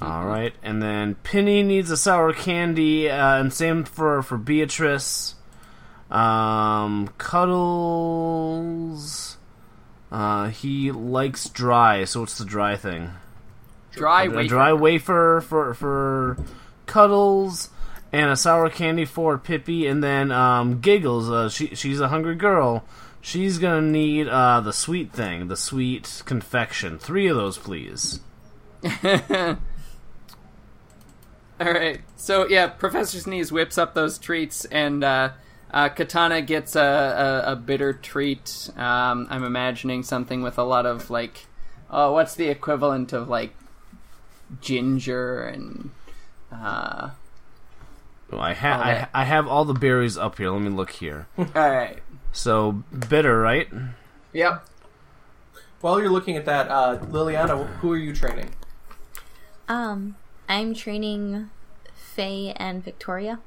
All 0.00 0.24
right, 0.24 0.54
and 0.62 0.82
then 0.82 1.16
Penny 1.16 1.62
needs 1.62 1.90
a 1.90 1.96
sour 1.96 2.32
candy, 2.32 3.10
uh, 3.10 3.38
and 3.38 3.52
same 3.52 3.84
for 3.84 4.22
for 4.22 4.38
Beatrice. 4.38 5.34
Um, 6.10 7.08
Cuddles. 7.18 8.56
Uh, 10.10 10.48
he 10.48 10.90
likes 10.90 11.48
dry, 11.48 12.04
so 12.04 12.20
what's 12.20 12.38
the 12.38 12.44
dry 12.44 12.76
thing? 12.76 13.10
Dry 13.92 14.24
a 14.24 14.30
wafer. 14.30 14.48
dry 14.48 14.72
wafer 14.72 15.44
for 15.46 15.74
for 15.74 16.36
Cuddles, 16.86 17.68
and 18.12 18.30
a 18.30 18.36
sour 18.36 18.70
candy 18.70 19.04
for 19.04 19.36
Pippi, 19.38 19.86
and 19.86 20.02
then 20.02 20.32
um, 20.32 20.80
Giggles. 20.80 21.30
Uh, 21.30 21.48
she 21.48 21.74
she's 21.74 22.00
a 22.00 22.08
hungry 22.08 22.34
girl. 22.36 22.84
She's 23.20 23.58
gonna 23.58 23.82
need 23.82 24.28
uh, 24.28 24.60
the 24.62 24.72
sweet 24.72 25.12
thing, 25.12 25.48
the 25.48 25.56
sweet 25.56 26.22
confection. 26.24 26.98
Three 26.98 27.26
of 27.28 27.36
those, 27.36 27.58
please. 27.58 28.20
All 31.60 31.72
right. 31.72 32.00
So 32.16 32.48
yeah, 32.48 32.68
Professor 32.68 33.18
Sneeze 33.18 33.52
whips 33.52 33.76
up 33.76 33.92
those 33.92 34.18
treats, 34.18 34.64
and 34.64 35.04
uh, 35.04 35.32
uh, 35.70 35.90
Katana 35.90 36.40
gets 36.40 36.74
a, 36.74 37.44
a, 37.46 37.52
a 37.52 37.56
bitter 37.56 37.92
treat. 37.92 38.70
Um, 38.76 39.26
I'm 39.28 39.44
imagining 39.44 40.02
something 40.02 40.40
with 40.42 40.58
a 40.58 40.62
lot 40.62 40.86
of 40.86 41.10
like, 41.10 41.46
oh, 41.90 42.12
what's 42.12 42.34
the 42.34 42.48
equivalent 42.48 43.12
of 43.12 43.28
like 43.28 43.54
ginger 44.60 45.42
and 45.42 45.90
uh, 46.50 47.10
Well, 48.30 48.40
I 48.40 48.54
have 48.54 48.80
Okay. 48.80 49.06
I, 49.12 49.22
I 49.22 49.24
have 49.24 49.46
all 49.46 49.64
the 49.66 49.74
berries 49.74 50.16
up 50.16 50.38
here. 50.38 50.50
Let 50.50 50.62
me 50.62 50.70
look 50.70 50.90
here. 50.90 51.26
all 51.38 51.46
right. 51.54 51.98
So 52.32 52.84
bitter, 53.08 53.38
right? 53.38 53.68
Yep. 54.32 54.66
While 55.82 56.00
you're 56.00 56.10
looking 56.10 56.36
at 56.36 56.44
that, 56.46 56.68
uh, 56.68 56.98
Liliana, 56.98 57.66
who 57.76 57.92
are 57.92 57.96
you 57.96 58.14
training? 58.14 58.50
Um, 59.68 60.16
I'm 60.50 60.74
training 60.74 61.48
Faye 61.94 62.52
and 62.56 62.82
Victoria. 62.84 63.38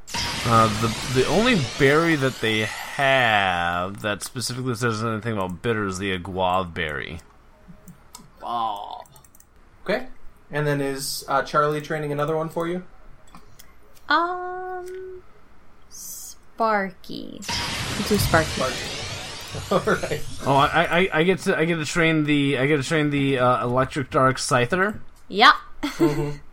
Uh, 0.46 0.68
the 0.82 1.20
the 1.20 1.28
only 1.28 1.60
berry 1.78 2.16
that 2.16 2.40
they 2.40 2.60
have 2.62 4.02
that 4.04 4.24
specifically 4.24 4.74
says 4.76 5.04
anything 5.04 5.34
about 5.34 5.62
bitter 5.62 5.86
is 5.86 6.00
the 6.00 6.18
aguav 6.18 6.74
berry. 6.74 7.20
Oh. 8.42 9.02
Okay. 9.84 10.08
And 10.50 10.66
then 10.66 10.80
is 10.80 11.26
uh, 11.28 11.42
Charlie 11.42 11.82
training 11.82 12.14
another 12.14 12.38
one 12.38 12.48
for 12.48 12.70
you? 12.70 12.84
Um, 14.08 15.22
Sparky. 15.90 17.42
Do 18.08 18.18
Sparky. 18.18 18.62
All 19.72 19.80
right. 19.82 20.24
Oh, 20.46 20.56
I, 20.56 21.00
I, 21.00 21.10
I 21.16 21.24
get 21.24 21.40
to 21.40 21.58
I 21.58 21.66
get 21.66 21.80
to 21.80 21.86
train 21.86 22.24
the 22.24 22.60
I 22.60 22.66
get 22.66 22.78
to 22.78 22.84
train 22.84 23.10
the 23.10 23.40
uh, 23.40 23.66
electric 23.66 24.10
dark 24.10 24.38
scyther. 24.38 25.02
Yep. 25.28 25.54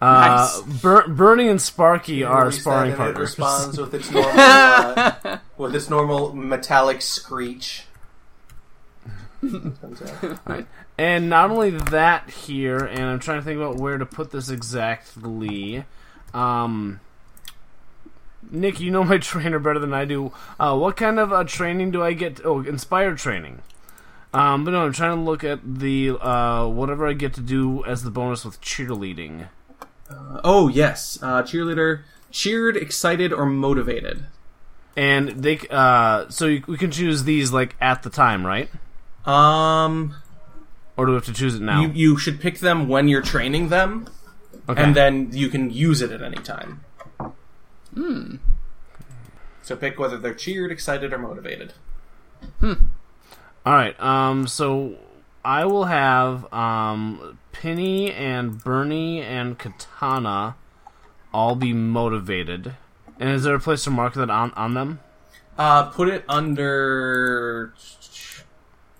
Uh, 0.00 0.48
Nice. 0.66 0.80
Bur- 0.80 1.08
Bernie 1.08 1.48
and 1.48 1.60
Sparky 1.60 2.24
are 2.24 2.44
Release 2.46 2.56
that 2.56 2.60
sparring 2.62 2.92
and 2.92 2.94
It 2.94 2.96
partners. 2.96 3.20
responds 3.38 3.78
with 3.78 3.92
its 3.94 4.10
normal, 4.12 4.32
uh, 4.36 5.38
with 5.58 5.74
its 5.74 5.90
normal 5.90 6.34
metallic 6.34 7.02
screech. 7.02 7.84
Comes 9.40 10.02
out. 10.02 10.66
And 10.98 11.30
not 11.30 11.50
only 11.50 11.70
that 11.70 12.28
here, 12.30 12.78
and 12.78 13.02
I'm 13.04 13.18
trying 13.20 13.38
to 13.40 13.44
think 13.44 13.56
about 13.58 13.76
where 13.76 13.96
to 13.98 14.04
put 14.06 14.30
this 14.32 14.50
exactly. 14.50 15.84
Um, 16.34 17.00
Nick, 18.50 18.80
you 18.80 18.90
know 18.90 19.04
my 19.04 19.18
trainer 19.18 19.58
better 19.58 19.78
than 19.78 19.94
I 19.94 20.04
do. 20.04 20.32
Uh, 20.58 20.76
what 20.76 20.96
kind 20.96 21.18
of 21.18 21.32
uh, 21.32 21.44
training 21.44 21.90
do 21.90 22.02
I 22.02 22.12
get? 22.12 22.40
Oh, 22.44 22.60
inspired 22.60 23.18
training. 23.18 23.62
Um, 24.32 24.64
but 24.64 24.70
no, 24.72 24.84
I'm 24.84 24.92
trying 24.92 25.16
to 25.16 25.22
look 25.22 25.42
at 25.42 25.60
the 25.64 26.10
uh, 26.20 26.66
whatever 26.68 27.06
I 27.06 27.14
get 27.14 27.34
to 27.34 27.40
do 27.40 27.84
as 27.84 28.02
the 28.04 28.10
bonus 28.10 28.44
with 28.44 28.60
cheerleading. 28.60 29.48
Oh 30.44 30.68
yes, 30.68 31.18
uh, 31.22 31.42
cheerleader, 31.42 32.02
cheered, 32.30 32.76
excited, 32.76 33.32
or 33.32 33.46
motivated. 33.46 34.24
And 34.96 35.28
they, 35.30 35.60
uh, 35.70 36.28
so 36.28 36.46
you, 36.46 36.64
we 36.66 36.76
can 36.76 36.90
choose 36.90 37.24
these 37.24 37.52
like 37.52 37.76
at 37.80 38.02
the 38.02 38.10
time, 38.10 38.46
right? 38.46 38.68
Um, 39.24 40.14
Or 40.96 41.06
do 41.06 41.12
we 41.12 41.16
have 41.16 41.24
to 41.26 41.32
choose 41.32 41.54
it 41.54 41.62
now? 41.62 41.80
you 41.82 41.88
you 41.90 42.16
should 42.16 42.40
pick 42.40 42.58
them 42.58 42.88
when 42.88 43.08
you're 43.08 43.22
training 43.22 43.68
them, 43.68 44.08
okay. 44.68 44.82
and 44.82 44.94
then 44.94 45.30
you 45.32 45.48
can 45.48 45.70
use 45.70 46.02
it 46.02 46.10
at 46.10 46.22
any 46.22 46.38
time. 46.38 46.80
Hmm. 47.94 48.36
So 49.62 49.76
pick 49.76 49.98
whether 49.98 50.16
they're 50.18 50.34
cheered, 50.34 50.72
excited, 50.72 51.12
or 51.12 51.18
motivated. 51.18 51.74
Hmm. 52.60 52.72
All 53.64 53.74
right. 53.74 53.98
Um. 54.00 54.46
So 54.46 54.96
I 55.44 55.64
will 55.64 55.84
have 55.84 56.52
um 56.52 57.38
Penny 57.52 58.12
and 58.12 58.62
Bernie 58.62 59.22
and 59.22 59.58
Katana 59.58 60.56
all 61.32 61.54
be 61.54 61.72
motivated. 61.72 62.74
And 63.18 63.30
is 63.30 63.44
there 63.44 63.54
a 63.54 63.60
place 63.60 63.84
to 63.84 63.90
mark 63.90 64.14
that 64.14 64.30
on 64.30 64.52
on 64.52 64.74
them? 64.74 65.00
Uh, 65.58 65.84
put 65.90 66.08
it 66.08 66.24
under 66.28 67.74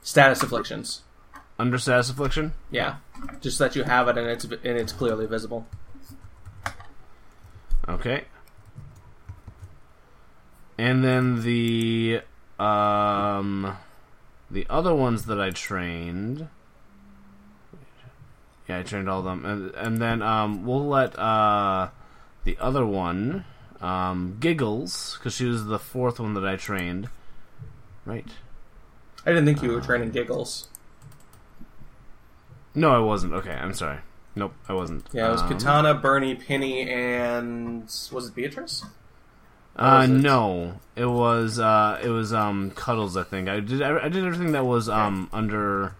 status 0.02 0.42
afflictions. 0.42 1.02
Under 1.58 1.78
status 1.78 2.10
affliction. 2.10 2.52
Yeah, 2.70 2.96
just 3.40 3.58
that 3.58 3.76
you 3.76 3.84
have 3.84 4.08
it 4.08 4.18
and 4.18 4.26
it's 4.26 4.44
and 4.44 4.58
it's 4.62 4.92
clearly 4.92 5.26
visible. 5.26 5.66
Okay. 7.88 8.24
And 10.78 11.02
then 11.04 11.42
the 11.42 12.22
um 12.58 13.76
the 14.50 14.66
other 14.68 14.94
ones 14.94 15.26
that 15.26 15.40
I 15.40 15.50
trained. 15.50 16.48
Yeah, 18.70 18.78
I 18.78 18.82
trained 18.84 19.08
all 19.10 19.18
of 19.18 19.24
them, 19.24 19.44
and 19.44 19.74
and 19.74 19.98
then 19.98 20.22
um 20.22 20.64
we'll 20.64 20.86
let 20.86 21.18
uh 21.18 21.88
the 22.44 22.56
other 22.60 22.86
one 22.86 23.44
um 23.80 24.36
Giggles 24.38 25.16
because 25.18 25.34
she 25.34 25.46
was 25.46 25.66
the 25.66 25.78
fourth 25.80 26.20
one 26.20 26.34
that 26.34 26.46
I 26.46 26.54
trained. 26.56 27.08
Right. 28.04 28.28
I 29.26 29.30
didn't 29.30 29.44
think 29.46 29.60
you 29.62 29.72
were 29.72 29.80
training 29.80 30.12
giggles. 30.12 30.68
No, 32.74 32.94
I 32.94 32.98
wasn't. 33.00 33.32
Okay, 33.34 33.52
I'm 33.52 33.74
sorry. 33.74 33.98
Nope, 34.36 34.54
I 34.68 34.72
wasn't. 34.72 35.06
Yeah, 35.12 35.28
it 35.28 35.32
was 35.32 35.42
Um, 35.42 35.48
Katana, 35.48 35.94
Bernie, 35.94 36.36
Penny, 36.36 36.88
and 36.88 37.82
was 38.12 38.28
it 38.28 38.34
Beatrice? 38.34 38.84
Uh, 39.76 40.06
was 40.06 40.10
it? 40.10 40.12
no, 40.22 40.80
it 40.94 41.06
was 41.06 41.58
uh, 41.58 42.00
it 42.02 42.08
was 42.08 42.32
um, 42.32 42.70
Cuddles. 42.70 43.16
I 43.16 43.24
think 43.24 43.48
I 43.48 43.60
did. 43.60 43.82
I 43.82 44.08
did 44.08 44.24
everything 44.24 44.52
that 44.52 44.64
was 44.64 44.88
um 44.88 45.28
under 45.32 45.94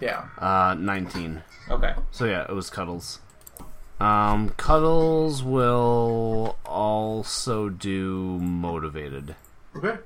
Yeah. 0.00 0.24
uh 0.38 0.74
19. 0.78 1.42
Okay. 1.70 1.94
So 2.10 2.24
yeah, 2.26 2.42
it 2.42 2.54
was 2.54 2.70
Cuddles. 2.70 3.20
Um, 4.00 4.50
Cuddles 4.50 5.42
will 5.42 6.58
also 6.64 7.68
do 7.68 8.38
motivated. 8.40 9.34
Okay. 9.76 9.98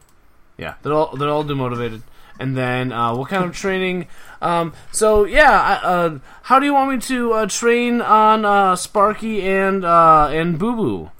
Yeah, 0.56 0.74
they'll 0.82 0.92
all, 0.92 1.16
they'll 1.16 1.30
all 1.30 1.44
do 1.44 1.54
motivated. 1.54 2.02
And 2.40 2.56
then 2.56 2.92
uh, 2.92 3.16
what 3.16 3.30
kind 3.30 3.44
of 3.44 3.56
training? 3.56 4.06
Um, 4.40 4.72
so 4.92 5.24
yeah, 5.24 5.60
I, 5.82 5.86
uh, 5.86 6.18
how 6.42 6.58
do 6.60 6.66
you 6.66 6.74
want 6.74 6.90
me 6.90 6.98
to 6.98 7.32
uh, 7.32 7.46
train 7.46 8.00
on 8.00 8.44
uh, 8.44 8.76
Sparky 8.76 9.42
and 9.42 9.84
uh, 9.84 10.28
and 10.30 10.58
Boo 10.58 10.76
Boo? 10.76 11.10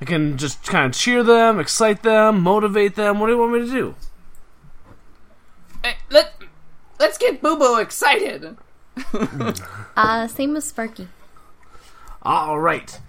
I 0.00 0.04
can 0.04 0.36
just 0.38 0.62
kind 0.64 0.86
of 0.86 0.92
cheer 0.92 1.24
them, 1.24 1.58
excite 1.58 2.04
them, 2.04 2.40
motivate 2.40 2.94
them. 2.94 3.18
What 3.18 3.26
do 3.26 3.32
you 3.32 3.38
want 3.38 3.52
me 3.52 3.60
to 3.60 3.66
do? 3.66 3.94
Hey, 5.82 5.96
let 6.10 6.37
Let's 6.98 7.18
get 7.18 7.40
Boo 7.42 7.56
Boo 7.56 7.78
excited. 7.78 8.56
Uh, 9.96 10.28
same 10.28 10.54
with 10.54 10.62
Sparky. 10.62 11.08
All 12.22 12.60
right. 12.60 13.00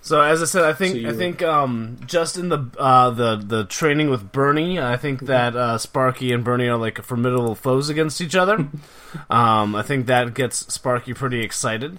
So 0.00 0.20
as 0.20 0.42
I 0.42 0.44
said, 0.44 0.64
I 0.64 0.74
think 0.74 1.02
So 1.02 1.08
I 1.08 1.12
think 1.14 1.42
um, 1.42 1.96
just 2.06 2.36
in 2.36 2.50
the 2.50 2.68
uh, 2.78 3.08
the 3.08 3.36
the 3.36 3.64
training 3.64 4.10
with 4.10 4.30
Bernie, 4.32 4.78
I 4.78 4.98
think 4.98 5.22
that 5.22 5.56
uh, 5.56 5.78
Sparky 5.78 6.30
and 6.30 6.44
Bernie 6.44 6.68
are 6.68 6.76
like 6.76 7.02
formidable 7.02 7.54
foes 7.54 7.88
against 7.88 8.20
each 8.20 8.36
other. 8.36 8.68
um, 9.30 9.74
I 9.74 9.82
think 9.82 10.06
that 10.06 10.34
gets 10.34 10.72
Sparky 10.72 11.14
pretty 11.14 11.40
excited, 11.42 11.98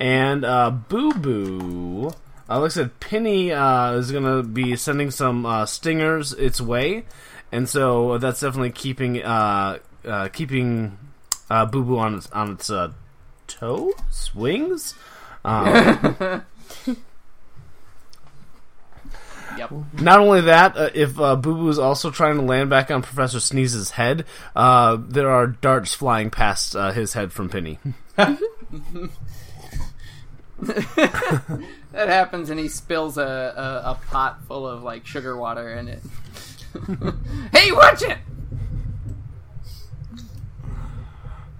and 0.00 0.44
uh, 0.44 0.70
Boo 0.72 1.14
Boo. 1.14 2.08
Uh, 2.50 2.58
like 2.60 2.66
I 2.66 2.68
said, 2.68 2.98
Penny 2.98 3.52
uh, 3.52 3.92
is 3.92 4.10
gonna 4.10 4.42
be 4.42 4.74
sending 4.74 5.12
some 5.12 5.46
uh, 5.46 5.64
stingers 5.64 6.32
its 6.32 6.60
way, 6.60 7.04
and 7.52 7.68
so 7.68 8.18
that's 8.18 8.40
definitely 8.40 8.70
keeping 8.70 9.22
uh, 9.22 9.78
uh, 10.04 10.28
keeping 10.28 10.98
uh, 11.50 11.66
Boo 11.66 11.84
Boo 11.84 11.98
on 11.98 12.14
its 12.16 12.30
on 12.30 12.52
its 12.52 12.70
uh, 12.70 12.92
toes, 13.46 14.30
wings. 14.34 14.94
Um, 15.44 16.42
Yep. 19.56 19.70
Not 20.00 20.18
only 20.20 20.40
that, 20.42 20.76
uh, 20.76 20.90
if 20.94 21.18
uh, 21.20 21.36
Boo 21.36 21.54
Boo 21.54 21.68
is 21.68 21.78
also 21.78 22.10
trying 22.10 22.36
to 22.36 22.42
land 22.42 22.70
back 22.70 22.90
on 22.90 23.02
Professor 23.02 23.38
Sneeze's 23.38 23.90
head, 23.90 24.24
uh, 24.56 24.98
there 25.00 25.30
are 25.30 25.46
darts 25.46 25.94
flying 25.94 26.30
past 26.30 26.74
uh, 26.74 26.90
his 26.92 27.12
head 27.12 27.32
from 27.32 27.48
Penny. 27.48 27.78
That 31.94 32.08
happens, 32.08 32.50
and 32.50 32.58
he 32.58 32.68
spills 32.68 33.18
a, 33.18 33.22
a, 33.22 33.90
a 33.90 33.98
pot 34.10 34.42
full 34.48 34.66
of 34.66 34.82
like 34.82 35.06
sugar 35.06 35.36
water 35.36 35.74
in 35.74 35.86
it. 35.86 36.02
hey, 37.52 37.72
watch 37.72 38.02
it! 38.02 38.18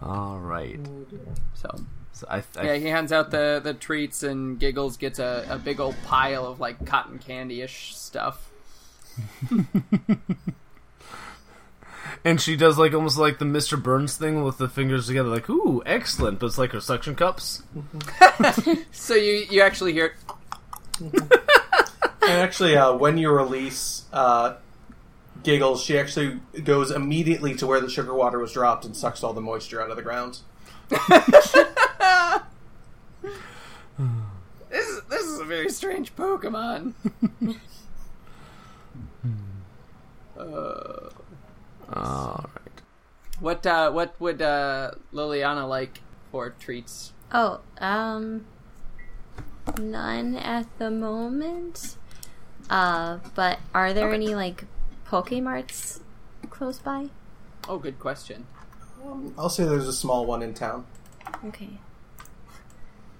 All 0.02 0.38
right. 0.38 0.80
So 1.54 1.70
So 2.12 2.26
I, 2.30 2.42
I, 2.56 2.64
yeah, 2.64 2.74
he 2.74 2.86
hands 2.86 3.12
out 3.12 3.30
the 3.30 3.60
the 3.62 3.74
treats, 3.74 4.22
and 4.22 4.58
Giggles 4.58 4.96
gets 4.96 5.18
a, 5.18 5.46
a 5.48 5.58
big 5.58 5.80
old 5.80 5.96
pile 6.04 6.46
of 6.46 6.60
like 6.60 6.84
cotton 6.86 7.18
candy 7.18 7.62
ish 7.62 7.94
stuff. 7.96 8.50
and 12.24 12.40
she 12.40 12.56
does 12.56 12.78
like 12.78 12.92
almost 12.94 13.16
like 13.18 13.38
the 13.38 13.44
Mr. 13.44 13.80
Burns 13.80 14.16
thing 14.16 14.42
with 14.42 14.58
the 14.58 14.68
fingers 14.68 15.06
together, 15.06 15.28
like 15.28 15.48
"Ooh, 15.48 15.82
excellent!" 15.86 16.38
But 16.38 16.46
it's 16.46 16.58
like 16.58 16.72
her 16.72 16.80
suction 16.80 17.14
cups. 17.14 17.62
So 18.92 19.14
you 19.14 19.46
you 19.50 19.60
actually 19.62 19.92
hear 19.92 20.14
And 21.00 21.22
actually, 22.22 22.76
uh, 22.76 22.94
when 22.94 23.18
you 23.18 23.30
release 23.30 24.04
uh, 24.12 24.54
Giggles, 25.44 25.84
she 25.84 25.98
actually 25.98 26.40
goes 26.64 26.90
immediately 26.90 27.54
to 27.56 27.66
where 27.66 27.80
the 27.80 27.90
sugar 27.90 28.14
water 28.14 28.38
was 28.38 28.52
dropped 28.52 28.84
and 28.84 28.96
sucks 28.96 29.22
all 29.22 29.32
the 29.32 29.40
moisture 29.40 29.80
out 29.80 29.90
of 29.90 29.96
the 29.96 30.02
ground. 30.02 30.38
this 30.88 31.54
is 34.88 35.02
this 35.08 35.22
is 35.24 35.40
a 35.40 35.44
very 35.44 35.68
strange 35.68 36.14
Pokemon. 36.16 36.94
uh, 40.38 41.10
All 41.92 42.50
right. 42.54 42.82
what 43.40 43.66
uh, 43.66 43.90
what 43.92 44.14
would 44.20 44.42
uh, 44.42 44.92
Liliana 45.12 45.68
like 45.68 46.00
for 46.30 46.50
treats? 46.50 47.12
Oh, 47.32 47.60
um, 47.78 48.46
none 49.78 50.36
at 50.36 50.66
the 50.78 50.90
moment. 50.90 51.96
Uh, 52.70 53.18
but 53.34 53.58
are 53.74 53.92
there 53.92 54.06
Okay. 54.08 54.14
any 54.14 54.34
like 54.34 54.64
Pokemarts 55.14 56.00
close 56.50 56.80
by? 56.80 57.06
Oh, 57.68 57.78
good 57.78 58.00
question. 58.00 58.48
I'll 59.38 59.48
say 59.48 59.62
there's 59.64 59.86
a 59.86 59.92
small 59.92 60.26
one 60.26 60.42
in 60.42 60.54
town. 60.54 60.86
Okay. 61.46 61.78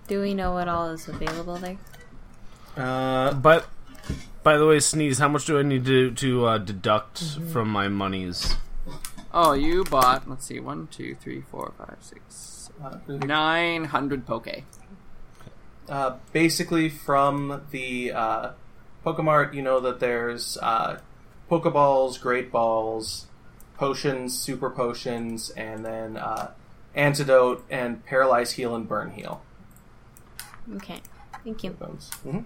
Do 0.09 0.21
we 0.21 0.35
know 0.35 0.53
what 0.55 0.67
all 0.67 0.91
is 0.91 1.07
available 1.07 1.57
there? 1.57 1.79
Uh, 2.77 3.33
But 3.35 3.69
by 4.43 4.59
the 4.59 4.67
way, 4.67 4.81
Sneeze, 4.81 5.21
how 5.21 5.29
much 5.29 5.47
do 5.47 5.57
I 5.57 5.63
need 5.63 5.85
to 5.87 6.11
to 6.11 6.47
uh, 6.47 6.59
deduct 6.59 7.23
from 7.53 7.69
my 7.69 7.87
monies? 7.87 8.57
Oh, 9.33 9.53
you 9.53 9.85
bought. 9.85 10.29
Let's 10.29 10.47
see, 10.47 10.59
one, 10.59 10.89
two, 10.91 11.15
three, 11.15 11.43
four, 11.43 11.75
five, 11.79 11.99
six, 12.01 12.71
uh, 12.83 12.99
nine 13.07 13.85
hundred 13.85 14.27
Poke. 14.27 14.65
uh, 15.89 16.17
basically, 16.33 16.89
from 16.89 17.63
the 17.71 18.11
uh, 18.13 18.51
Pokemart, 19.07 19.55
you 19.55 19.63
know 19.63 19.79
that 19.79 20.01
there's 20.01 20.59
uh, 20.59 20.99
Pokeballs, 21.51 22.21
Great 22.21 22.51
Balls, 22.51 23.27
potions, 23.77 24.39
super 24.39 24.71
potions, 24.71 25.51
and 25.51 25.85
then 25.85 26.17
uh, 26.17 26.53
antidote 26.95 27.65
and 27.71 28.05
paralyze 28.05 28.53
heal 28.53 28.75
and 28.75 28.89
burn 28.89 29.11
heal. 29.13 29.43
Okay. 30.77 31.01
Thank 31.45 31.65
you. 31.65 31.71
hmm 31.71 32.39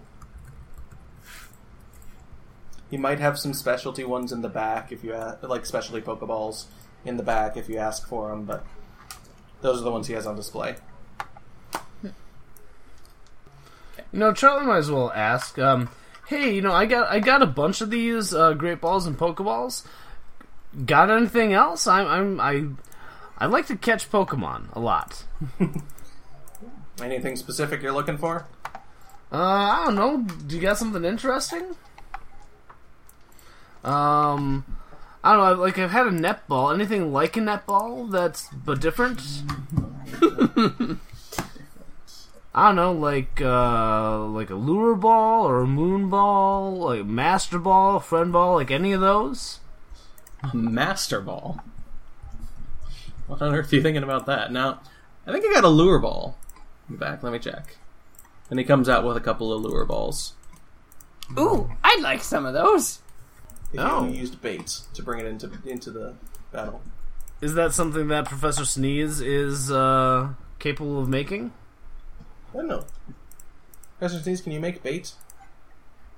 You 2.90 2.98
might 2.98 3.20
have 3.20 3.38
some 3.38 3.52
specialty 3.54 4.04
ones 4.04 4.32
in 4.32 4.42
the 4.42 4.48
back 4.48 4.90
if 4.90 5.04
you 5.04 5.12
a 5.14 5.38
like 5.42 5.66
specialty 5.66 6.00
Pokeballs 6.00 6.64
in 7.04 7.16
the 7.16 7.22
back 7.22 7.56
if 7.56 7.68
you 7.68 7.76
ask 7.78 8.08
for 8.08 8.30
them, 8.30 8.44
but 8.44 8.66
those 9.60 9.80
are 9.80 9.84
the 9.84 9.92
ones 9.92 10.06
he 10.08 10.14
has 10.14 10.26
on 10.26 10.34
display. 10.36 10.76
You 14.10 14.20
know, 14.20 14.32
Charlie 14.32 14.66
might 14.66 14.78
as 14.78 14.90
well 14.90 15.12
ask. 15.12 15.58
Um, 15.58 15.90
hey, 16.28 16.54
you 16.54 16.60
know, 16.60 16.72
I 16.72 16.86
got 16.86 17.10
I 17.10 17.20
got 17.20 17.42
a 17.42 17.46
bunch 17.46 17.80
of 17.80 17.90
these 17.90 18.34
uh, 18.34 18.52
Great 18.52 18.80
Balls 18.80 19.06
and 19.06 19.18
Pokeballs. 19.18 19.84
Got 20.84 21.10
anything 21.10 21.54
else? 21.54 21.86
I'm 21.86 22.06
I'm 22.06 22.40
I 22.40 22.66
I 23.38 23.46
like 23.46 23.66
to 23.68 23.76
catch 23.76 24.10
Pokemon 24.10 24.74
a 24.74 24.80
lot. 24.80 25.24
Anything 27.02 27.36
specific 27.36 27.80
you're 27.80 27.92
looking 27.92 28.18
for? 28.18 28.46
Uh, 29.32 29.36
I 29.36 29.82
don't 29.86 29.94
know. 29.94 30.22
Do 30.46 30.56
you 30.56 30.60
got 30.60 30.76
something 30.76 31.04
interesting? 31.04 31.76
Um, 33.84 34.64
I 35.22 35.32
don't 35.34 35.56
know. 35.56 35.62
Like 35.62 35.78
I've 35.78 35.90
had 35.90 36.06
a 36.06 36.10
netball. 36.10 36.74
Anything 36.74 37.12
like 37.12 37.36
a 37.36 37.40
netball 37.40 38.10
that's 38.10 38.48
but 38.52 38.80
different? 38.80 39.22
I 42.58 42.66
don't 42.70 42.74
know, 42.74 42.92
like 42.92 43.40
uh, 43.40 44.24
like 44.24 44.50
a 44.50 44.56
lure 44.56 44.96
ball 44.96 45.46
or 45.46 45.60
a 45.60 45.66
moon 45.66 46.08
ball, 46.08 46.76
like 46.76 47.04
master 47.06 47.56
ball, 47.56 48.00
friend 48.00 48.32
ball, 48.32 48.56
like 48.56 48.72
any 48.72 48.90
of 48.90 49.00
those. 49.00 49.60
A 50.42 50.56
master 50.56 51.20
Ball. 51.20 51.60
What 53.28 53.40
on 53.42 53.54
earth 53.54 53.72
are 53.72 53.76
you 53.76 53.82
thinking 53.82 54.02
about 54.02 54.26
that? 54.26 54.50
Now, 54.50 54.80
I 55.24 55.30
think 55.30 55.44
I 55.44 55.52
got 55.52 55.62
a 55.62 55.68
lure 55.68 56.00
ball. 56.00 56.36
In 56.88 56.96
the 56.96 56.98
back, 56.98 57.22
let 57.22 57.32
me 57.32 57.38
check. 57.38 57.76
And 58.50 58.58
he 58.58 58.64
comes 58.64 58.88
out 58.88 59.04
with 59.04 59.16
a 59.16 59.20
couple 59.20 59.52
of 59.52 59.62
lure 59.62 59.84
balls. 59.84 60.32
Ooh, 61.38 61.70
I'd 61.84 62.00
like 62.00 62.24
some 62.24 62.44
of 62.44 62.54
those. 62.54 63.00
If 63.72 63.78
Oh. 63.78 64.04
you 64.06 64.14
used 64.18 64.42
baits 64.42 64.88
to 64.94 65.02
bring 65.04 65.20
it 65.20 65.26
into 65.26 65.48
into 65.64 65.92
the 65.92 66.14
battle. 66.50 66.80
Is 67.40 67.54
that 67.54 67.72
something 67.72 68.08
that 68.08 68.24
Professor 68.24 68.64
Sneeze 68.64 69.20
is 69.20 69.70
uh, 69.70 70.30
capable 70.58 71.00
of 71.00 71.08
making? 71.08 71.52
I 72.52 72.56
don't 72.58 72.68
know. 72.68 72.84
Professor 73.98 74.22
Sneeze, 74.22 74.40
can 74.40 74.52
you 74.52 74.60
make 74.60 74.82
bait? 74.82 75.12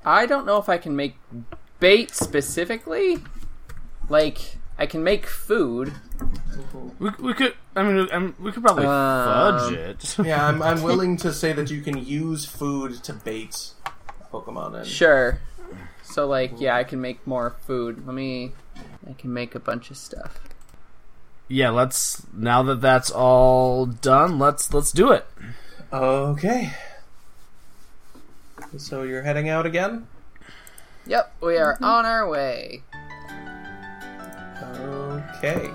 I 0.05 0.27
don't 0.27 0.47
know 0.47 0.59
if 0.59 0.69
I 0.69 0.79
can 0.79 0.95
make 0.97 1.17
bait 1.79 2.15
specifically. 2.15 3.19
Like, 4.09 4.57
I 4.79 4.87
can 4.87 5.03
make 5.03 5.27
food. 5.27 5.93
We, 6.99 7.11
we 7.21 7.35
could. 7.35 7.55
I 7.77 7.83
mean, 7.83 8.09
um, 8.13 8.35
we 8.41 8.53
could 8.53 8.63
probably 8.63 8.85
Um, 8.87 9.61
fudge 9.61 9.73
it. 9.73 10.17
Yeah, 10.27 10.47
I'm, 10.47 10.63
I'm 10.63 10.83
willing 10.83 11.17
to 11.19 11.33
say 11.33 11.53
that 11.53 11.71
you 11.71 11.81
can 11.83 11.97
use 11.99 12.45
food 12.45 13.03
to 13.05 13.13
bait 13.13 13.73
Pokemon. 14.33 14.77
And 14.79 14.87
Sure. 14.87 15.41
So, 16.03 16.27
like, 16.27 16.61
yeah, 16.61 16.77
I 16.77 16.85
can 16.85 17.01
make 17.01 17.25
more 17.27 17.55
food. 17.67 18.05
Let 18.07 18.15
me. 18.15 18.53
I 19.09 19.13
can 19.13 19.33
make 19.33 19.55
a 19.55 19.61
bunch 19.61 19.91
of 19.91 19.97
stuff. 19.97 20.41
yeah, 21.49 21.71
let's. 21.71 22.27
Now 22.33 22.63
that 22.65 22.81
that's 22.81 23.11
all 23.11 23.87
done, 23.87 24.39
let's 24.39 24.73
let's 24.75 24.93
do 24.93 25.13
it. 25.13 25.27
Okay. 25.93 26.73
So 28.77 29.03
you're 29.03 29.23
heading 29.23 29.49
out 29.49 29.67
again? 29.67 30.07
Yep, 31.07 31.35
we 31.41 31.57
are 31.57 31.75
mm-hmm. 31.75 31.85
on 31.85 32.07
our 32.07 32.29
way. 32.29 32.83
Okay. 34.63 35.71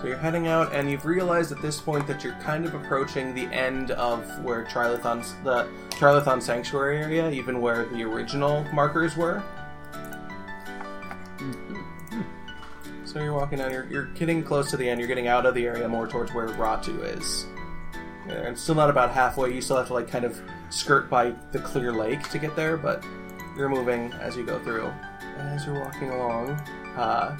So 0.00 0.06
you're 0.06 0.16
heading 0.16 0.46
out, 0.46 0.72
and 0.72 0.90
you've 0.90 1.04
realized 1.04 1.52
at 1.52 1.60
this 1.60 1.78
point 1.78 2.06
that 2.06 2.24
you're 2.24 2.32
kind 2.40 2.64
of 2.64 2.72
approaching 2.72 3.34
the 3.34 3.44
end 3.46 3.90
of 3.90 4.24
where 4.42 4.64
Trilithon's 4.64 5.34
the 5.44 5.68
Trilithon 5.90 6.40
Sanctuary 6.40 7.02
area, 7.02 7.30
even 7.30 7.60
where 7.60 7.84
the 7.84 8.02
original 8.04 8.64
markers 8.72 9.14
were. 9.14 9.42
Mm-hmm. 11.36 12.22
So 13.04 13.22
you're 13.22 13.34
walking 13.34 13.58
down. 13.58 13.72
You're, 13.72 13.86
you're 13.90 14.06
getting 14.06 14.42
close 14.42 14.70
to 14.70 14.78
the 14.78 14.88
end. 14.88 15.00
You're 15.00 15.08
getting 15.08 15.28
out 15.28 15.44
of 15.44 15.54
the 15.54 15.66
area 15.66 15.86
more 15.86 16.06
towards 16.06 16.32
where 16.32 16.48
Ratu 16.48 17.18
is. 17.18 17.44
Yeah, 18.28 18.34
And 18.46 18.58
still 18.58 18.74
not 18.74 18.90
about 18.90 19.10
halfway. 19.10 19.52
You 19.54 19.60
still 19.60 19.76
have 19.76 19.86
to 19.88 19.94
like 19.94 20.08
kind 20.08 20.24
of 20.24 20.40
skirt 20.68 21.08
by 21.10 21.34
the 21.52 21.58
clear 21.58 21.92
lake 21.92 22.28
to 22.30 22.38
get 22.38 22.54
there, 22.56 22.76
but 22.76 23.04
you're 23.56 23.68
moving 23.68 24.12
as 24.14 24.36
you 24.36 24.44
go 24.44 24.58
through. 24.60 24.86
And 25.38 25.48
as 25.48 25.66
you're 25.66 25.80
walking 25.80 26.10
along, 26.10 26.50
uh, 26.96 27.36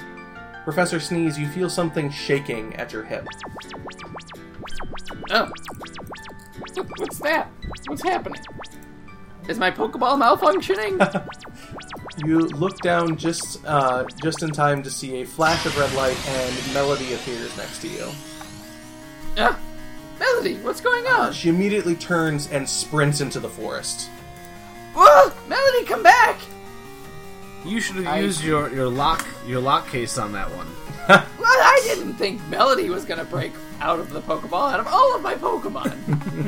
Professor 0.65 1.01
Sneeze, 1.01 1.39
you 1.39 1.49
feel 1.49 1.69
something 1.71 2.11
shaking 2.11 2.75
at 2.77 2.93
your 2.93 3.05
hip. 3.05 3.27
Oh. 5.31 5.51
What's 6.99 7.19
that? 7.21 7.49
What's 7.87 8.03
happening? 8.03 8.41
Is 9.49 9.59
my 9.59 9.71
Pokeball 9.71 10.21
malfunctioning? 10.21 11.27
You 12.27 12.41
look 12.41 12.81
down 12.81 13.17
just 13.17 13.65
uh, 13.65 14.05
just 14.23 14.43
in 14.43 14.51
time 14.51 14.83
to 14.83 14.91
see 14.91 15.23
a 15.23 15.27
flash 15.27 15.65
of 15.65 15.79
red 15.79 15.91
light, 15.95 16.19
and 16.29 16.75
Melody 16.75 17.15
appears 17.15 17.57
next 17.57 17.81
to 17.81 17.89
you. 17.89 18.09
Ah, 19.39 19.59
Melody, 20.21 20.55
what's 20.59 20.81
going 20.81 21.05
Uh, 21.07 21.17
on? 21.27 21.33
she 21.33 21.49
immediately 21.49 21.97
turns 21.97 22.49
and 22.53 22.69
sprints 22.69 23.21
into 23.21 23.41
the 23.41 23.49
forest. 23.49 24.09
Whoa, 24.95 25.33
Melody, 25.49 25.85
come 25.87 26.03
back! 26.05 26.39
You 27.65 27.81
should 27.81 27.97
have 27.97 28.07
I- 28.07 28.21
used 28.21 28.43
your, 28.45 28.71
your 28.73 28.89
lock 28.89 29.27
your 29.47 29.61
lock 29.61 29.89
case 29.91 30.17
on 30.19 30.33
that 30.33 30.49
one. 30.55 30.67
Well, 31.41 31.49
I 31.49 31.81
didn't 31.85 32.15
think 32.15 32.41
Melody 32.49 32.89
was 32.91 33.05
gonna 33.05 33.25
break 33.25 33.53
out 33.81 33.99
of 33.99 34.11
the 34.11 34.21
Pokeball 34.21 34.73
out 34.73 34.79
of 34.79 34.87
all 34.87 35.17
of 35.17 35.23
my 35.23 35.35
Pokemon. 35.35 35.99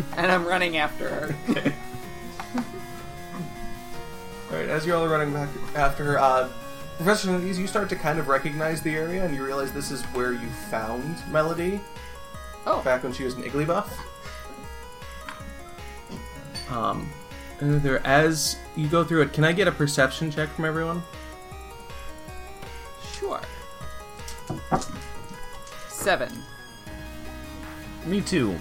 and 0.16 0.30
I'm 0.30 0.46
running 0.46 0.76
after 0.76 1.08
her. 1.08 1.34
Alright, 4.50 4.68
as 4.68 4.86
you're 4.86 4.96
all 4.96 5.08
running 5.08 5.32
back 5.32 5.48
after 5.74 6.04
her, 6.04 6.18
uh, 6.20 6.48
Professor 6.98 7.28
Sneeze, 7.38 7.58
you 7.58 7.66
start 7.66 7.88
to 7.88 7.96
kind 7.96 8.18
of 8.18 8.28
recognize 8.28 8.82
the 8.82 8.94
area, 8.94 9.24
and 9.24 9.34
you 9.34 9.44
realize 9.44 9.72
this 9.72 9.90
is 9.90 10.02
where 10.14 10.32
you 10.32 10.48
found 10.70 11.16
Melody 11.32 11.80
Oh, 12.66 12.80
back 12.82 13.02
when 13.02 13.12
she 13.12 13.24
was 13.24 13.34
an 13.34 13.42
Igglybuff. 13.42 13.88
Um, 16.70 17.10
and 17.60 17.82
there, 17.82 18.04
as 18.06 18.56
you 18.76 18.88
go 18.88 19.04
through 19.04 19.22
it, 19.22 19.32
can 19.32 19.44
I 19.44 19.52
get 19.52 19.68
a 19.68 19.72
perception 19.72 20.30
check 20.30 20.48
from 20.50 20.64
everyone? 20.64 21.02
sure. 23.22 23.40
Seven. 25.88 26.42
Me 28.06 28.20
too. 28.20 28.58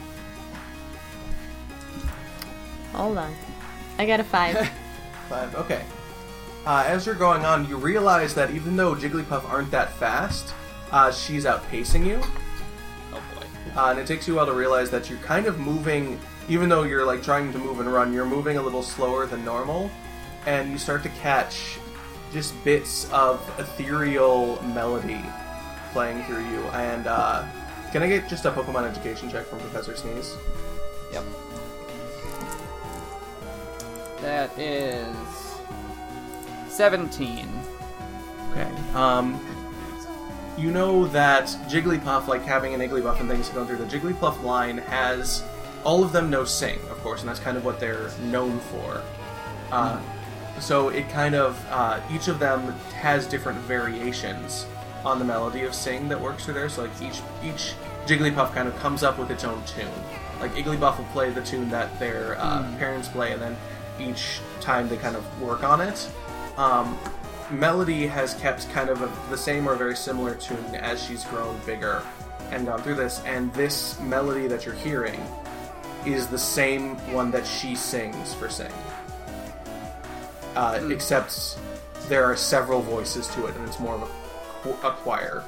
Hold 2.94 3.18
on. 3.18 3.34
I 3.98 4.06
got 4.06 4.20
a 4.20 4.24
five. 4.24 4.70
Five. 5.30 5.56
Okay. 5.56 5.82
Uh, 6.66 6.84
as 6.86 7.06
you're 7.06 7.16
going 7.16 7.46
on, 7.46 7.66
you 7.70 7.78
realize 7.78 8.36
that 8.36 8.52
even 8.52 8.76
though 8.76 8.94
Jigglypuff 8.94 9.50
aren't 9.50 9.72
that 9.72 9.94
fast, 9.94 10.54
uh, 10.92 11.10
she's 11.10 11.46
outpacing 11.46 12.06
you. 12.06 12.22
Boy. 13.74 13.80
Uh, 13.80 13.92
and 13.92 14.00
it 14.00 14.08
takes 14.08 14.28
you 14.28 14.34
a 14.34 14.38
while 14.38 14.46
to 14.46 14.54
realize 14.54 14.90
that 14.92 15.10
you're 15.10 15.20
kind 15.20 15.46
of 15.46 15.60
moving, 15.60 16.20
even 16.50 16.70
though 16.70 16.84
you're 16.84 17.06
like 17.06 17.24
trying 17.24 17.52
to 17.54 17.58
move 17.60 17.80
and 17.80 17.92
run, 17.92 18.14
you're 18.14 18.26
moving 18.26 18.58
a 18.58 18.62
little 18.62 18.84
slower 18.84 19.26
than 19.26 19.46
normal, 19.46 19.90
and 20.46 20.72
you 20.72 20.78
start 20.78 21.04
to 21.04 21.10
catch 21.10 21.78
just 22.34 22.54
bits 22.64 23.12
of 23.12 23.40
ethereal 23.60 24.62
melody 24.64 25.22
playing 25.92 26.24
through 26.24 26.46
you. 26.50 26.62
And 26.74 27.08
uh, 27.08 27.46
can 27.92 28.02
I 28.04 28.08
get 28.08 28.30
just 28.30 28.46
a 28.46 28.52
Pokemon 28.52 28.90
education 28.90 29.30
check 29.30 29.46
from 29.46 29.60
Professor 29.60 29.96
Sneeze? 29.96 30.36
Yep. 31.12 31.24
That 34.22 34.58
is 34.58 35.16
seventeen. 36.70 37.50
Okay. 38.52 38.70
Um, 38.94 39.40
you 40.58 40.72
know 40.72 41.08
that 41.08 41.46
Jigglypuff, 41.68 42.28
like 42.28 42.44
having 42.44 42.74
an 42.74 42.82
Igglybuff 42.82 43.20
and 43.20 43.30
things 43.30 43.50
going 43.50 43.68
through 43.68 43.78
the 43.78 43.86
Jigglypuff 43.86 44.44
line, 44.44 44.78
has 44.78 45.44
all 45.84 46.04
of 46.04 46.12
them 46.12 46.30
know 46.30 46.46
sing, 46.46 46.80
of 46.90 47.00
course, 47.02 47.22
and 47.22 47.30
that's 47.30 47.40
kind 47.40 47.58
of 47.58 47.66
what 47.66 47.80
they're 47.80 48.10
known 48.24 48.60
for. 48.60 49.02
Uh, 49.72 50.00
so 50.60 50.90
it 50.90 51.10
kind 51.10 51.34
of 51.34 51.64
uh, 51.72 52.00
each 52.12 52.28
of 52.28 52.40
them 52.40 52.72
has 53.00 53.26
different 53.26 53.58
variations 53.60 54.66
on 55.04 55.18
the 55.18 55.26
melody 55.26 55.64
of 55.64 55.74
sing 55.74 56.08
that 56.10 56.20
works 56.20 56.46
through 56.46 56.54
there. 56.54 56.70
So 56.70 56.84
like 56.84 57.02
each 57.02 57.22
each 57.44 57.74
Jigglypuff 58.06 58.54
kind 58.54 58.68
of 58.68 58.78
comes 58.80 59.04
up 59.04 59.18
with 59.18 59.32
its 59.32 59.44
own 59.44 59.64
tune. 59.66 59.88
Like 60.40 60.54
Igglybuff 60.54 60.98
will 60.98 61.06
play 61.06 61.30
the 61.32 61.42
tune 61.42 61.70
that 61.70 61.98
their 62.00 62.38
uh, 62.40 62.64
parents 62.78 63.08
play, 63.08 63.32
and 63.32 63.42
then 63.42 63.58
each 64.00 64.40
time 64.60 64.90
they 64.90 64.98
kind 64.98 65.16
of 65.16 65.42
work 65.42 65.64
on 65.64 65.82
it. 65.82 66.10
Um, 66.58 66.98
Melody 67.52 68.08
has 68.08 68.34
kept 68.36 68.70
kind 68.70 68.90
of 68.90 69.02
a, 69.02 69.30
the 69.30 69.38
same 69.38 69.68
or 69.68 69.76
very 69.76 69.96
similar 69.96 70.36
tune 70.36 70.76
as 70.76 71.04
she's 71.04 71.26
grown 71.26 71.60
bigger 71.66 72.02
and 72.52 72.66
gone 72.66 72.82
through 72.82 72.96
this, 72.96 73.22
and 73.26 73.54
this 73.54 74.00
melody 74.02 74.48
that 74.48 74.66
you're 74.66 74.76
hearing 74.76 75.22
is 76.06 76.28
the 76.28 76.38
same 76.38 76.96
one 77.14 77.32
that 77.32 77.46
she 77.46 77.76
sings 77.76 78.34
for 78.34 78.50
Sing. 78.50 78.72
Uh, 80.56 80.86
Except 80.90 81.58
there 82.10 82.26
are 82.26 82.36
several 82.36 82.82
voices 82.82 83.28
to 83.30 83.46
it, 83.46 83.56
and 83.56 83.68
it's 83.68 83.80
more 83.80 83.96
of 83.96 84.02
a, 84.66 84.88
a 84.88 84.92
choir 84.92 85.44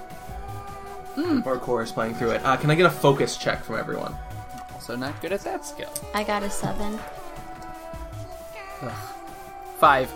or 1.45 1.55
a 1.55 1.59
chorus 1.59 1.91
playing 1.91 2.15
through 2.15 2.31
it. 2.31 2.43
Uh, 2.45 2.55
can 2.57 2.71
I 2.71 2.75
get 2.75 2.85
a 2.85 2.89
focus 2.89 3.37
check 3.37 3.63
from 3.63 3.77
everyone? 3.77 4.15
Also 4.73 4.95
not 4.95 5.19
good 5.21 5.31
at 5.31 5.41
that 5.41 5.65
skill. 5.65 5.91
I 6.13 6.23
got 6.23 6.43
a 6.43 6.49
seven. 6.49 6.99
Five. 9.77 10.11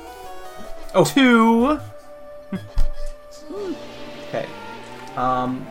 Oh, 0.94 1.04
Two. 1.04 1.80
Okay. 4.30 4.46
Um. 5.16 5.66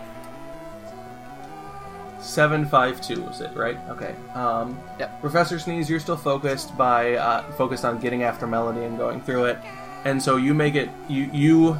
Seven 2.21 2.65
five 2.67 3.01
two 3.01 3.23
was 3.23 3.41
it 3.41 3.55
right? 3.55 3.79
Okay. 3.91 4.15
Um. 4.35 4.79
Yep. 4.99 5.21
Professor 5.21 5.59
Sneeze, 5.59 5.89
you're 5.91 6.01
still 6.01 6.17
focused 6.17 6.77
by 6.77 7.15
uh, 7.15 7.43
focused 7.53 7.85
on 7.85 7.99
getting 8.01 8.23
after 8.23 8.47
Melody 8.47 8.85
and 8.85 8.97
going 8.97 9.21
through 9.21 9.45
it, 9.45 9.59
and 10.05 10.23
so 10.23 10.37
you 10.37 10.55
make 10.55 10.75
it. 10.75 10.89
You 11.09 11.25
you 11.33 11.79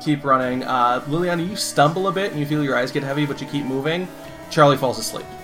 keep 0.00 0.24
running. 0.24 0.62
Uh, 0.64 1.00
Liliana, 1.06 1.46
you 1.46 1.54
stumble 1.56 2.08
a 2.08 2.12
bit 2.12 2.30
and 2.32 2.40
you 2.40 2.46
feel 2.46 2.64
your 2.64 2.76
eyes 2.76 2.90
get 2.90 3.02
heavy, 3.02 3.26
but 3.26 3.40
you 3.40 3.46
keep 3.46 3.64
moving. 3.66 4.08
Charlie 4.50 4.76
falls 4.76 4.98
asleep. 4.98 5.26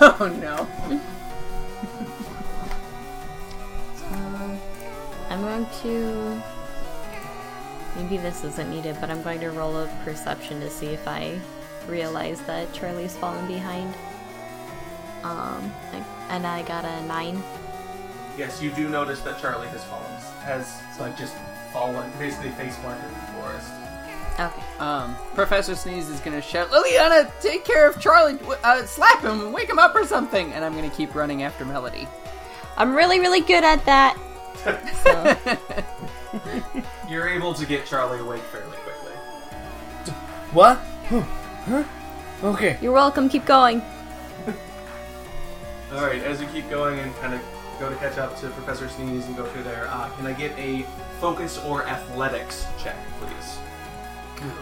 Oh 0.00 0.28
no. 0.40 1.00
I'm 5.38 5.44
going 5.44 5.66
to. 5.82 6.42
Maybe 7.94 8.16
this 8.16 8.42
isn't 8.42 8.68
needed, 8.70 8.96
but 9.00 9.08
I'm 9.08 9.22
going 9.22 9.38
to 9.40 9.50
roll 9.50 9.76
a 9.76 9.86
perception 10.04 10.60
to 10.60 10.68
see 10.68 10.88
if 10.88 11.06
I 11.06 11.38
realize 11.86 12.40
that 12.42 12.72
Charlie's 12.72 13.16
fallen 13.16 13.46
behind. 13.46 13.94
Um, 15.22 15.72
I, 15.92 16.04
and 16.30 16.44
I 16.44 16.62
got 16.62 16.84
a 16.84 17.02
nine. 17.06 17.40
Yes, 18.36 18.60
you 18.60 18.72
do 18.72 18.88
notice 18.88 19.20
that 19.20 19.40
Charlie 19.40 19.68
has 19.68 19.84
fallen. 19.84 20.10
Has 20.42 20.82
like 20.98 21.16
just 21.16 21.36
fallen, 21.72 22.10
basically 22.18 22.50
face 22.50 22.76
planted 22.78 23.06
in 23.06 23.14
the 23.14 23.40
forest. 23.40 23.70
Okay. 24.40 24.62
Um, 24.80 25.16
Professor 25.34 25.76
Sneeze 25.76 26.08
is 26.08 26.20
gonna 26.20 26.42
shout, 26.42 26.70
Liliana, 26.70 27.30
take 27.40 27.64
care 27.64 27.88
of 27.88 28.00
Charlie, 28.00 28.38
uh, 28.62 28.84
slap 28.84 29.22
him, 29.22 29.52
wake 29.52 29.68
him 29.68 29.78
up 29.78 29.94
or 29.96 30.04
something, 30.04 30.52
and 30.52 30.64
I'm 30.64 30.74
gonna 30.74 30.90
keep 30.90 31.14
running 31.14 31.42
after 31.42 31.64
Melody. 31.64 32.06
I'm 32.76 32.94
really, 32.94 33.18
really 33.18 33.40
good 33.40 33.64
at 33.64 33.84
that. 33.86 34.16
So, 34.64 35.46
You're 37.08 37.28
able 37.28 37.54
to 37.54 37.64
get 37.64 37.86
Charlie 37.86 38.20
awake 38.20 38.42
fairly 38.42 38.76
quickly. 38.78 39.12
What? 40.52 40.78
Huh? 41.08 41.20
Huh? 41.66 41.84
Okay. 42.42 42.78
you're 42.80 42.92
welcome. 42.92 43.28
Keep 43.28 43.46
going. 43.46 43.82
All 45.92 46.02
right, 46.04 46.22
as 46.22 46.40
you 46.40 46.46
keep 46.48 46.68
going 46.68 46.98
and 46.98 47.14
kind 47.16 47.32
of 47.34 47.40
go 47.80 47.88
to 47.88 47.96
catch 47.96 48.18
up 48.18 48.38
to 48.40 48.48
Professor 48.50 48.88
Sneeze 48.88 49.26
and 49.26 49.36
go 49.36 49.46
through 49.46 49.62
there, 49.62 49.88
uh, 49.90 50.10
can 50.10 50.26
I 50.26 50.32
get 50.32 50.56
a 50.58 50.84
focus 51.20 51.58
or 51.64 51.86
athletics 51.86 52.66
check, 52.78 52.96
please? 53.20 53.58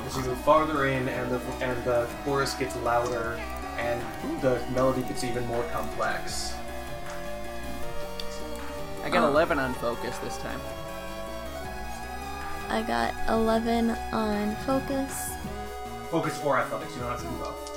As 0.06 0.16
you 0.16 0.22
move 0.22 0.38
farther 0.38 0.86
in, 0.86 1.08
and 1.08 1.30
the 1.30 1.40
and 1.60 1.84
the 1.84 2.08
chorus 2.24 2.54
gets 2.54 2.76
louder, 2.76 3.40
and 3.78 4.00
the 4.40 4.62
melody 4.72 5.02
gets 5.02 5.24
even 5.24 5.44
more 5.46 5.64
complex. 5.64 6.54
I 9.06 9.08
got 9.08 9.28
11 9.28 9.60
on 9.60 9.72
focus 9.74 10.18
this 10.18 10.36
time. 10.38 10.58
I 12.68 12.82
got 12.82 13.14
11 13.28 13.90
on 14.12 14.56
focus. 14.66 15.30
Focus 16.10 16.42
or 16.42 16.58
athletics, 16.58 16.92
you 16.96 17.02
don't 17.02 17.10
have 17.12 17.20
to 17.20 17.26
do 17.26 17.36
both. 17.36 17.72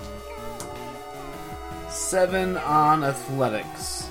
Seven 1.92 2.58
on 2.58 3.04
athletics. 3.04 4.10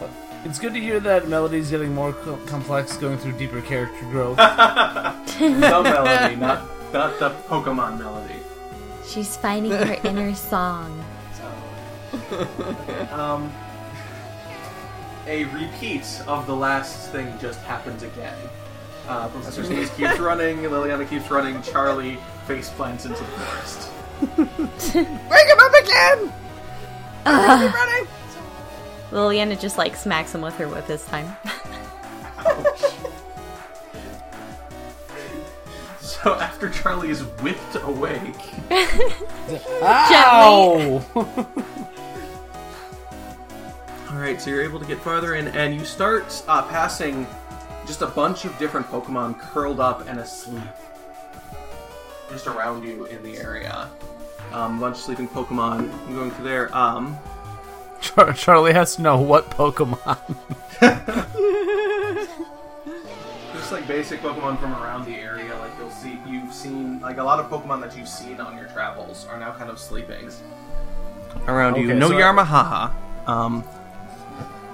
But 0.00 0.10
it's 0.44 0.58
good 0.58 0.74
to 0.74 0.80
hear 0.80 0.98
that 0.98 1.28
Melody's 1.28 1.70
getting 1.70 1.94
more 1.94 2.12
co- 2.12 2.38
complex, 2.46 2.96
going 2.96 3.18
through 3.18 3.38
deeper 3.38 3.60
character 3.60 4.04
growth. 4.06 4.38
The 5.38 5.50
melody, 5.50 6.34
not 6.34 6.66
not 6.92 7.18
the 7.20 7.30
Pokemon 7.46 8.00
melody. 8.00 8.40
She's 9.06 9.36
finding 9.36 9.70
her 9.70 9.96
inner 10.02 10.34
song. 10.34 11.04
Um, 13.12 13.52
a 15.26 15.44
repeat 15.46 16.22
of 16.26 16.46
the 16.46 16.54
last 16.54 17.10
thing 17.10 17.32
just 17.38 17.60
happens 17.60 18.02
again. 18.02 18.36
Uh, 19.08 19.28
Professor 19.28 19.64
Sneeze 19.64 19.90
keeps 19.90 20.18
running, 20.20 20.58
Liliana 20.58 21.08
keeps 21.08 21.30
running, 21.30 21.60
Charlie 21.62 22.18
face 22.46 22.70
plants 22.70 23.04
into 23.06 23.18
the 23.18 23.24
forest. 23.24 23.90
Wake 24.38 25.48
him 25.48 25.58
up 25.60 25.74
again! 25.82 26.32
Keep 27.24 27.74
running! 27.74 28.06
Liliana 29.10 29.60
just 29.60 29.78
like 29.78 29.94
smacks 29.96 30.34
him 30.34 30.40
with 30.40 30.54
her 30.56 30.68
whip 30.68 30.86
this 30.86 31.04
time. 31.06 31.36
So 36.00 36.34
after 36.34 36.68
Charlie 36.70 37.10
is 37.10 37.20
whipped 37.40 37.76
awake, 37.82 38.34
Ow! 39.82 41.04
Alright, 44.16 44.40
so 44.40 44.48
you're 44.48 44.62
able 44.62 44.80
to 44.80 44.86
get 44.86 44.98
farther 44.98 45.34
in, 45.34 45.48
and 45.48 45.74
you 45.74 45.84
start 45.84 46.42
uh, 46.48 46.62
passing 46.62 47.26
just 47.86 48.00
a 48.00 48.06
bunch 48.06 48.46
of 48.46 48.58
different 48.58 48.86
Pokemon 48.86 49.38
curled 49.38 49.78
up 49.78 50.08
and 50.08 50.18
asleep, 50.18 50.62
just 52.30 52.46
around 52.46 52.82
you 52.82 53.04
in 53.06 53.22
the 53.22 53.36
area. 53.38 53.90
Um, 54.52 54.78
a 54.78 54.80
bunch 54.80 54.96
of 54.96 55.02
sleeping 55.02 55.28
Pokemon 55.28 55.90
going 56.14 56.30
through 56.30 56.44
there. 56.44 56.74
Um, 56.76 57.18
Char- 58.00 58.32
Charlie 58.32 58.72
has 58.72 58.96
to 58.96 59.02
know 59.02 59.20
what 59.20 59.50
Pokemon. 59.50 60.18
just 63.52 63.72
like 63.72 63.86
basic 63.86 64.22
Pokemon 64.22 64.58
from 64.58 64.72
around 64.74 65.04
the 65.04 65.16
area. 65.16 65.54
Like 65.58 65.72
you'll 65.78 65.90
see, 65.90 66.18
you've 66.26 66.54
seen 66.54 67.00
like 67.00 67.18
a 67.18 67.24
lot 67.24 67.38
of 67.38 67.50
Pokemon 67.50 67.82
that 67.82 67.96
you've 67.96 68.08
seen 68.08 68.40
on 68.40 68.56
your 68.56 68.66
travels 68.68 69.26
are 69.26 69.38
now 69.38 69.52
kind 69.52 69.68
of 69.68 69.78
sleeping 69.78 70.30
around 71.46 71.76
you. 71.76 71.92
No 71.92 72.08
so- 72.08 72.14
Yarmahaha. 72.14 72.92
Um, 73.26 73.64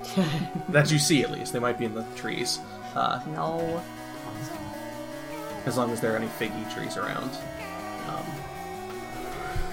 that 0.68 0.90
you 0.90 0.98
see 0.98 1.22
at 1.22 1.30
least. 1.30 1.52
They 1.52 1.58
might 1.58 1.78
be 1.78 1.84
in 1.84 1.94
the 1.94 2.04
trees. 2.16 2.60
Uh, 2.94 3.20
No. 3.28 3.82
as 5.66 5.76
long 5.76 5.90
as 5.92 6.00
there 6.00 6.12
are 6.12 6.16
any 6.16 6.26
figgy 6.26 6.72
trees 6.74 6.96
around. 6.96 7.30
Um, 8.08 8.24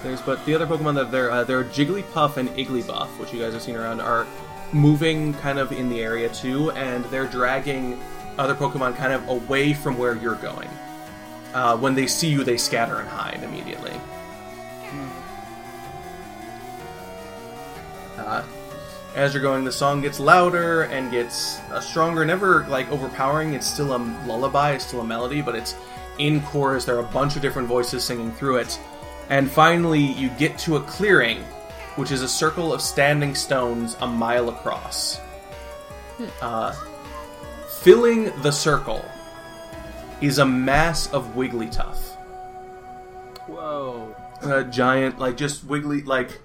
there's 0.02 0.22
but 0.22 0.44
the 0.46 0.54
other 0.54 0.66
Pokemon 0.66 0.94
that 0.94 1.10
there 1.10 1.30
uh, 1.30 1.44
there 1.44 1.58
are 1.58 1.64
Jigglypuff 1.64 2.36
and 2.36 2.48
Igglybuff, 2.50 3.08
which 3.18 3.32
you 3.34 3.40
guys 3.40 3.52
have 3.52 3.60
seen 3.62 3.76
around, 3.76 4.00
are 4.00 4.26
moving 4.72 5.34
kind 5.34 5.58
of 5.58 5.72
in 5.72 5.88
the 5.90 6.00
area 6.00 6.28
too, 6.30 6.70
and 6.72 7.04
they're 7.06 7.26
dragging 7.26 8.00
other 8.38 8.54
Pokemon 8.54 8.96
kind 8.96 9.12
of 9.12 9.28
away 9.28 9.72
from 9.74 9.98
where 9.98 10.14
you're 10.14 10.36
going. 10.36 10.68
Uh, 11.52 11.76
when 11.76 11.94
they 11.94 12.06
see 12.06 12.28
you, 12.28 12.44
they 12.44 12.56
scatter 12.56 13.00
and 13.00 13.08
hide 13.08 13.42
immediately. 13.42 13.92
Uh, 18.16 18.42
as 19.14 19.34
you're 19.34 19.42
going, 19.42 19.64
the 19.64 19.72
song 19.72 20.00
gets 20.00 20.20
louder 20.20 20.82
and 20.82 21.10
gets 21.10 21.58
uh, 21.70 21.80
stronger, 21.80 22.24
never 22.24 22.66
like 22.68 22.90
overpowering. 22.90 23.54
It's 23.54 23.66
still 23.66 23.94
a 23.94 23.98
lullaby, 24.26 24.72
it's 24.72 24.86
still 24.86 25.00
a 25.00 25.04
melody, 25.04 25.42
but 25.42 25.54
it's 25.54 25.74
in 26.18 26.40
chorus. 26.42 26.84
There 26.84 26.96
are 26.96 27.04
a 27.04 27.12
bunch 27.12 27.36
of 27.36 27.42
different 27.42 27.68
voices 27.68 28.04
singing 28.04 28.32
through 28.32 28.56
it. 28.56 28.78
And 29.28 29.50
finally, 29.50 30.00
you 30.00 30.28
get 30.30 30.58
to 30.60 30.76
a 30.76 30.80
clearing, 30.82 31.38
which 31.96 32.10
is 32.10 32.22
a 32.22 32.28
circle 32.28 32.72
of 32.72 32.80
standing 32.80 33.34
stones 33.34 33.96
a 34.00 34.06
mile 34.06 34.48
across. 34.48 35.20
Uh, 36.40 36.74
filling 37.80 38.24
the 38.42 38.50
circle 38.50 39.04
is 40.20 40.38
a 40.38 40.46
mass 40.46 41.10
of 41.12 41.34
Wigglytuff. 41.34 41.96
Whoa. 43.46 44.14
A 44.42 44.64
giant, 44.64 45.18
like 45.18 45.36
just 45.36 45.64
wiggly, 45.64 46.02
like 46.02 46.40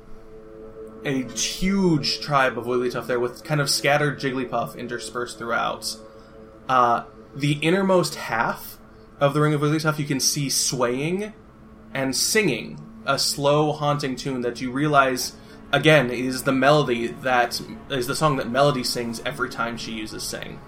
a 1.05 1.23
huge 1.33 2.19
tribe 2.19 2.57
of 2.57 2.65
Wigglytuff 2.65 3.07
there 3.07 3.19
with 3.19 3.43
kind 3.43 3.61
of 3.61 3.69
scattered 3.69 4.19
Jigglypuff 4.19 4.77
interspersed 4.77 5.37
throughout. 5.37 5.95
Uh, 6.67 7.03
the 7.35 7.53
innermost 7.53 8.15
half 8.15 8.77
of 9.19 9.33
the 9.33 9.41
ring 9.41 9.53
of 9.53 9.61
Wigglytuff 9.61 9.99
you 9.99 10.05
can 10.05 10.19
see 10.19 10.49
swaying 10.49 11.33
and 11.93 12.15
singing 12.15 12.81
a 13.05 13.19
slow, 13.19 13.71
haunting 13.71 14.15
tune 14.15 14.41
that 14.41 14.59
you 14.61 14.71
realize, 14.71 15.33
again, 15.71 16.09
is 16.09 16.43
the 16.43 16.51
melody 16.51 17.07
that 17.07 17.61
is 17.89 18.07
the 18.07 18.15
song 18.15 18.37
that 18.37 18.49
Melody 18.49 18.83
sings 18.83 19.21
every 19.25 19.49
time 19.49 19.77
she 19.77 19.91
uses 19.91 20.23
Sing. 20.23 20.59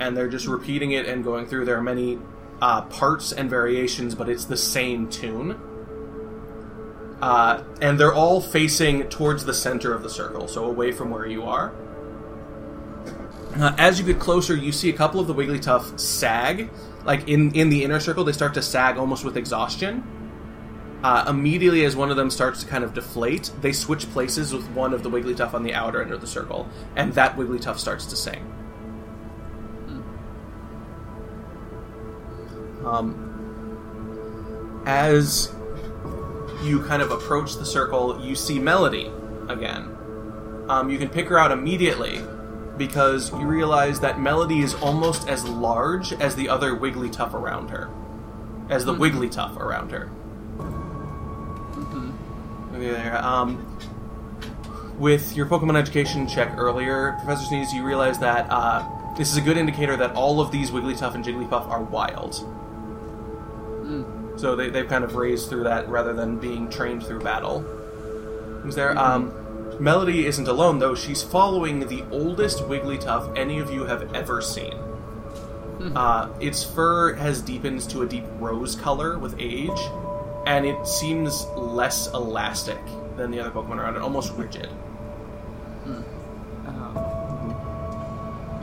And 0.00 0.16
they're 0.16 0.28
just 0.28 0.46
repeating 0.46 0.92
it 0.92 1.06
and 1.06 1.24
going 1.24 1.46
through. 1.46 1.64
There 1.64 1.76
are 1.76 1.82
many 1.82 2.18
uh, 2.60 2.82
parts 2.82 3.32
and 3.32 3.48
variations, 3.48 4.14
but 4.14 4.28
it's 4.28 4.44
the 4.44 4.56
same 4.56 5.08
tune. 5.08 5.60
Uh, 7.20 7.64
and 7.80 7.98
they're 7.98 8.14
all 8.14 8.40
facing 8.40 9.08
towards 9.08 9.44
the 9.44 9.54
center 9.54 9.92
of 9.92 10.02
the 10.02 10.10
circle, 10.10 10.46
so 10.46 10.64
away 10.64 10.92
from 10.92 11.10
where 11.10 11.26
you 11.26 11.42
are. 11.42 11.74
Uh, 13.56 13.74
as 13.76 13.98
you 13.98 14.06
get 14.06 14.20
closer, 14.20 14.54
you 14.54 14.70
see 14.70 14.88
a 14.88 14.92
couple 14.92 15.18
of 15.18 15.26
the 15.26 15.34
Wigglytuff 15.34 15.98
sag, 15.98 16.70
like 17.04 17.28
in 17.28 17.52
in 17.54 17.70
the 17.70 17.82
inner 17.82 17.98
circle. 17.98 18.22
They 18.22 18.32
start 18.32 18.54
to 18.54 18.62
sag 18.62 18.98
almost 18.98 19.24
with 19.24 19.36
exhaustion. 19.36 20.04
Uh, 21.02 21.24
immediately, 21.28 21.84
as 21.84 21.96
one 21.96 22.10
of 22.10 22.16
them 22.16 22.30
starts 22.30 22.62
to 22.62 22.68
kind 22.68 22.84
of 22.84 22.92
deflate, 22.94 23.50
they 23.60 23.72
switch 23.72 24.08
places 24.10 24.52
with 24.52 24.68
one 24.70 24.92
of 24.92 25.02
the 25.02 25.10
Wigglytuff 25.10 25.54
on 25.54 25.62
the 25.62 25.72
outer 25.74 26.02
end 26.02 26.12
of 26.12 26.20
the 26.20 26.26
circle, 26.26 26.68
and 26.94 27.14
that 27.14 27.36
Wigglytuff 27.36 27.78
starts 27.78 28.06
to 28.06 28.16
sing. 28.16 28.52
Um, 32.84 33.24
as 34.86 35.54
you 36.62 36.82
kind 36.84 37.02
of 37.02 37.10
approach 37.10 37.56
the 37.56 37.64
circle, 37.64 38.24
you 38.24 38.34
see 38.34 38.58
Melody 38.58 39.10
again. 39.48 39.94
Um, 40.68 40.90
you 40.90 40.98
can 40.98 41.08
pick 41.08 41.28
her 41.28 41.38
out 41.38 41.50
immediately 41.50 42.20
because 42.76 43.32
you 43.32 43.46
realize 43.46 44.00
that 44.00 44.20
Melody 44.20 44.60
is 44.60 44.74
almost 44.74 45.28
as 45.28 45.44
large 45.48 46.12
as 46.12 46.36
the 46.36 46.48
other 46.48 46.72
Wigglytuff 46.72 47.34
around 47.34 47.68
her, 47.70 47.90
as 48.68 48.84
the 48.84 48.94
Wigglytuff 48.94 49.56
around 49.56 49.90
her. 49.90 50.10
Okay, 52.74 52.90
there. 52.90 53.18
Um, 53.24 53.78
with 54.98 55.36
your 55.36 55.46
Pokemon 55.46 55.76
education 55.76 56.28
check 56.28 56.56
earlier, 56.56 57.16
Professor 57.24 57.46
Sneeze, 57.46 57.72
you 57.72 57.84
realize 57.84 58.18
that 58.18 58.46
uh, 58.50 58.86
this 59.16 59.30
is 59.30 59.36
a 59.36 59.40
good 59.40 59.56
indicator 59.56 59.96
that 59.96 60.14
all 60.14 60.40
of 60.40 60.52
these 60.52 60.70
Wigglytuff 60.70 61.14
and 61.14 61.24
Jigglypuff 61.24 61.68
are 61.68 61.82
wild. 61.82 62.46
So 64.38 64.56
they, 64.56 64.70
they've 64.70 64.88
kind 64.88 65.04
of 65.04 65.16
raised 65.16 65.48
through 65.48 65.64
that 65.64 65.88
rather 65.88 66.12
than 66.12 66.38
being 66.38 66.70
trained 66.70 67.04
through 67.04 67.20
battle. 67.20 67.60
Who's 68.62 68.74
there? 68.74 68.96
Um, 68.96 69.34
Melody 69.80 70.26
isn't 70.26 70.48
alone, 70.48 70.78
though. 70.78 70.94
She's 70.94 71.22
following 71.22 71.80
the 71.80 72.04
oldest 72.10 72.58
Wigglytuff 72.60 73.36
any 73.36 73.58
of 73.58 73.70
you 73.70 73.84
have 73.84 74.14
ever 74.14 74.40
seen. 74.40 74.74
Uh, 75.94 76.28
its 76.40 76.64
fur 76.64 77.14
has 77.14 77.40
deepened 77.40 77.80
to 77.90 78.02
a 78.02 78.06
deep 78.06 78.24
rose 78.40 78.74
color 78.74 79.18
with 79.18 79.36
age, 79.38 79.78
and 80.46 80.66
it 80.66 80.86
seems 80.86 81.46
less 81.56 82.08
elastic 82.14 82.80
than 83.16 83.30
the 83.30 83.38
other 83.38 83.50
Pokemon 83.50 83.76
around 83.76 83.94
it, 83.94 84.02
almost 84.02 84.32
rigid. 84.34 84.68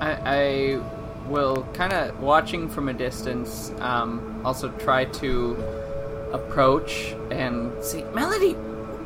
I, 0.02 0.20
I 0.26 0.82
will 1.28 1.68
kind 1.74 1.94
of 1.94 2.20
watching 2.20 2.70
from 2.70 2.90
a 2.90 2.94
distance. 2.94 3.72
Um, 3.80 4.42
also 4.46 4.70
try 4.72 5.06
to 5.06 5.56
approach 6.34 7.16
and 7.32 7.72
see 7.84 8.04
Melody. 8.14 8.56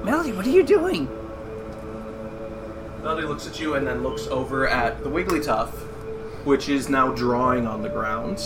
Melody, 0.03 0.32
what 0.32 0.45
are 0.45 0.51
you 0.51 0.63
doing? 0.63 1.08
Melody 3.03 3.27
looks 3.27 3.47
at 3.47 3.60
you 3.60 3.75
and 3.75 3.88
then 3.88 4.03
looks 4.03 4.27
over 4.27 4.67
at 4.67 5.03
the 5.03 5.10
Wigglytuff, 5.10 5.69
which 6.43 6.69
is 6.69 6.89
now 6.89 7.12
drawing 7.13 7.65
on 7.65 7.82
the 7.82 7.89
ground. 7.89 8.39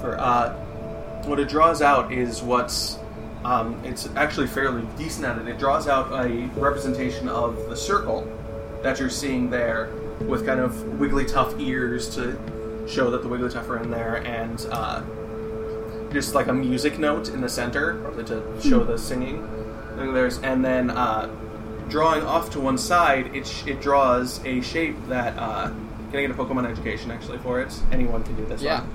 For 0.00 0.16
uh, 0.18 0.54
what 1.24 1.38
it 1.38 1.48
draws 1.48 1.82
out 1.82 2.12
is 2.12 2.42
what's 2.42 2.98
um, 3.44 3.80
it's 3.84 4.08
actually 4.16 4.46
fairly 4.46 4.86
decent 4.98 5.24
at 5.24 5.38
it. 5.38 5.48
It 5.48 5.58
draws 5.58 5.88
out 5.88 6.12
a 6.12 6.46
representation 6.58 7.28
of 7.28 7.68
the 7.68 7.76
circle 7.76 8.26
that 8.82 8.98
you're 8.98 9.10
seeing 9.10 9.50
there, 9.50 9.90
with 10.20 10.46
kind 10.46 10.60
of 10.60 10.72
Wigglytuff 10.72 11.60
ears 11.60 12.14
to 12.14 12.38
show 12.88 13.10
that 13.10 13.22
the 13.22 13.28
Wigglytuff 13.28 13.68
are 13.68 13.82
in 13.82 13.90
there, 13.90 14.16
and 14.26 14.66
uh, 14.70 15.02
just 16.12 16.34
like 16.34 16.48
a 16.48 16.52
music 16.52 16.98
note 16.98 17.28
in 17.28 17.40
the 17.40 17.48
center, 17.48 17.94
probably 18.02 18.24
to 18.24 18.60
show 18.62 18.84
the 18.84 18.98
singing. 18.98 19.46
thing 19.96 20.12
There's 20.12 20.38
and 20.40 20.64
then 20.64 20.90
uh, 20.90 21.26
drawing 21.88 22.22
off 22.22 22.50
to 22.50 22.60
one 22.60 22.78
side, 22.78 23.34
it 23.34 23.46
sh- 23.46 23.66
it 23.66 23.80
draws 23.80 24.44
a 24.44 24.60
shape 24.60 24.96
that. 25.08 25.36
Uh, 25.38 25.72
can 26.10 26.18
I 26.18 26.22
get 26.22 26.30
a 26.32 26.34
Pokemon 26.34 26.68
education 26.68 27.12
actually 27.12 27.38
for 27.38 27.60
it? 27.60 27.72
Anyone 27.92 28.24
can 28.24 28.34
do 28.34 28.44
this. 28.44 28.60
Yeah. 28.60 28.80
one. 28.80 28.90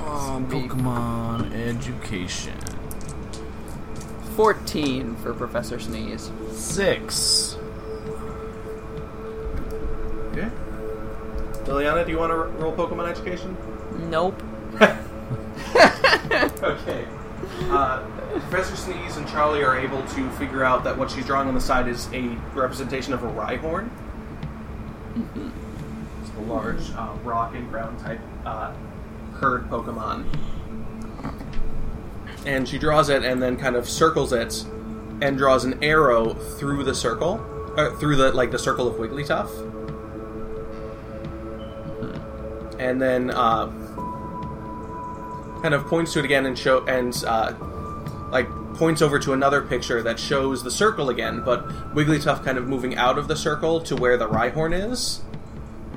Oh, 0.00 0.46
Pokemon 0.48 1.52
education. 1.52 2.54
Fourteen 4.38 5.16
for 5.16 5.34
Professor 5.34 5.80
Sneeze. 5.80 6.30
Six. 6.52 7.58
Okay. 10.30 10.48
Liliana, 11.64 12.06
do 12.06 12.12
you 12.12 12.18
want 12.18 12.30
to 12.30 12.36
roll 12.36 12.72
Pokemon 12.72 13.10
education? 13.10 13.56
Nope. 14.08 14.40
Okay. 16.62 17.04
Uh, 17.62 18.00
Professor 18.48 18.76
Sneeze 18.76 19.16
and 19.16 19.26
Charlie 19.26 19.64
are 19.64 19.76
able 19.76 20.02
to 20.02 20.30
figure 20.32 20.62
out 20.62 20.84
that 20.84 20.96
what 20.96 21.10
she's 21.10 21.24
drawing 21.26 21.48
on 21.48 21.54
the 21.54 21.60
side 21.60 21.88
is 21.88 22.08
a 22.12 22.28
representation 22.54 23.12
of 23.12 23.24
a 23.24 23.26
Rhyhorn. 23.28 23.90
It's 25.16 26.30
a 26.36 26.40
large 26.42 26.90
uh, 26.92 27.14
rock 27.24 27.54
and 27.56 27.68
ground 27.70 27.98
type 27.98 28.20
uh, 28.44 28.72
herd 29.40 29.68
Pokemon. 29.68 30.26
And 32.46 32.68
she 32.68 32.78
draws 32.78 33.08
it 33.08 33.24
and 33.24 33.42
then 33.42 33.56
kind 33.56 33.76
of 33.76 33.88
circles 33.88 34.32
it 34.32 34.64
and 35.20 35.36
draws 35.36 35.64
an 35.64 35.82
arrow 35.82 36.34
through 36.34 36.84
the 36.84 36.94
circle, 36.94 37.44
uh, 37.76 37.90
through 37.96 38.16
the 38.16 38.32
like 38.32 38.50
the 38.50 38.58
circle 38.58 38.86
of 38.86 38.94
Wigglytuff. 38.94 39.50
And 42.78 43.02
then 43.02 43.30
uh, 43.30 43.66
kind 45.62 45.74
of 45.74 45.86
points 45.86 46.12
to 46.12 46.20
it 46.20 46.24
again 46.24 46.46
and 46.46 46.56
show 46.56 46.86
and 46.86 47.12
uh, 47.26 47.52
like 48.30 48.48
points 48.74 49.02
over 49.02 49.18
to 49.18 49.32
another 49.32 49.60
picture 49.60 50.02
that 50.02 50.18
shows 50.20 50.62
the 50.62 50.70
circle 50.70 51.10
again, 51.10 51.42
but 51.44 51.66
Wigglytuff 51.94 52.44
kind 52.44 52.56
of 52.56 52.68
moving 52.68 52.96
out 52.96 53.18
of 53.18 53.26
the 53.26 53.34
circle 53.34 53.80
to 53.80 53.96
where 53.96 54.16
the 54.16 54.28
Rhyhorn 54.28 54.72
is, 54.92 55.22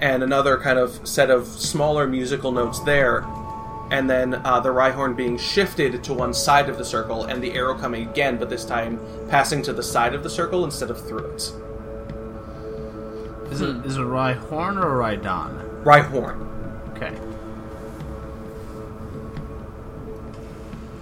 and 0.01 0.23
another 0.23 0.57
kind 0.57 0.79
of 0.79 1.07
set 1.07 1.29
of 1.29 1.45
smaller 1.45 2.07
musical 2.07 2.51
notes 2.51 2.79
there, 2.79 3.23
and 3.91 4.09
then 4.09 4.35
uh, 4.45 4.59
the 4.61 4.69
Rhyhorn 4.69 5.15
being 5.15 5.37
shifted 5.37 6.01
to 6.05 6.13
one 6.13 6.33
side 6.33 6.69
of 6.69 6.77
the 6.77 6.85
circle, 6.85 7.25
and 7.25 7.43
the 7.43 7.51
arrow 7.51 7.77
coming 7.77 8.09
again, 8.09 8.37
but 8.37 8.49
this 8.49 8.65
time 8.65 8.99
passing 9.29 9.61
to 9.63 9.73
the 9.73 9.83
side 9.83 10.15
of 10.15 10.23
the 10.23 10.29
circle 10.29 10.63
instead 10.63 10.89
of 10.89 11.05
through 11.07 11.33
it. 11.33 11.51
Is 13.51 13.59
it 13.59 13.85
is 13.85 13.97
it 13.97 13.99
Rhyhorn 13.99 14.81
or 14.81 14.97
Rhydon? 14.97 15.83
Rhyhorn. 15.83 16.47
Okay. 16.91 17.19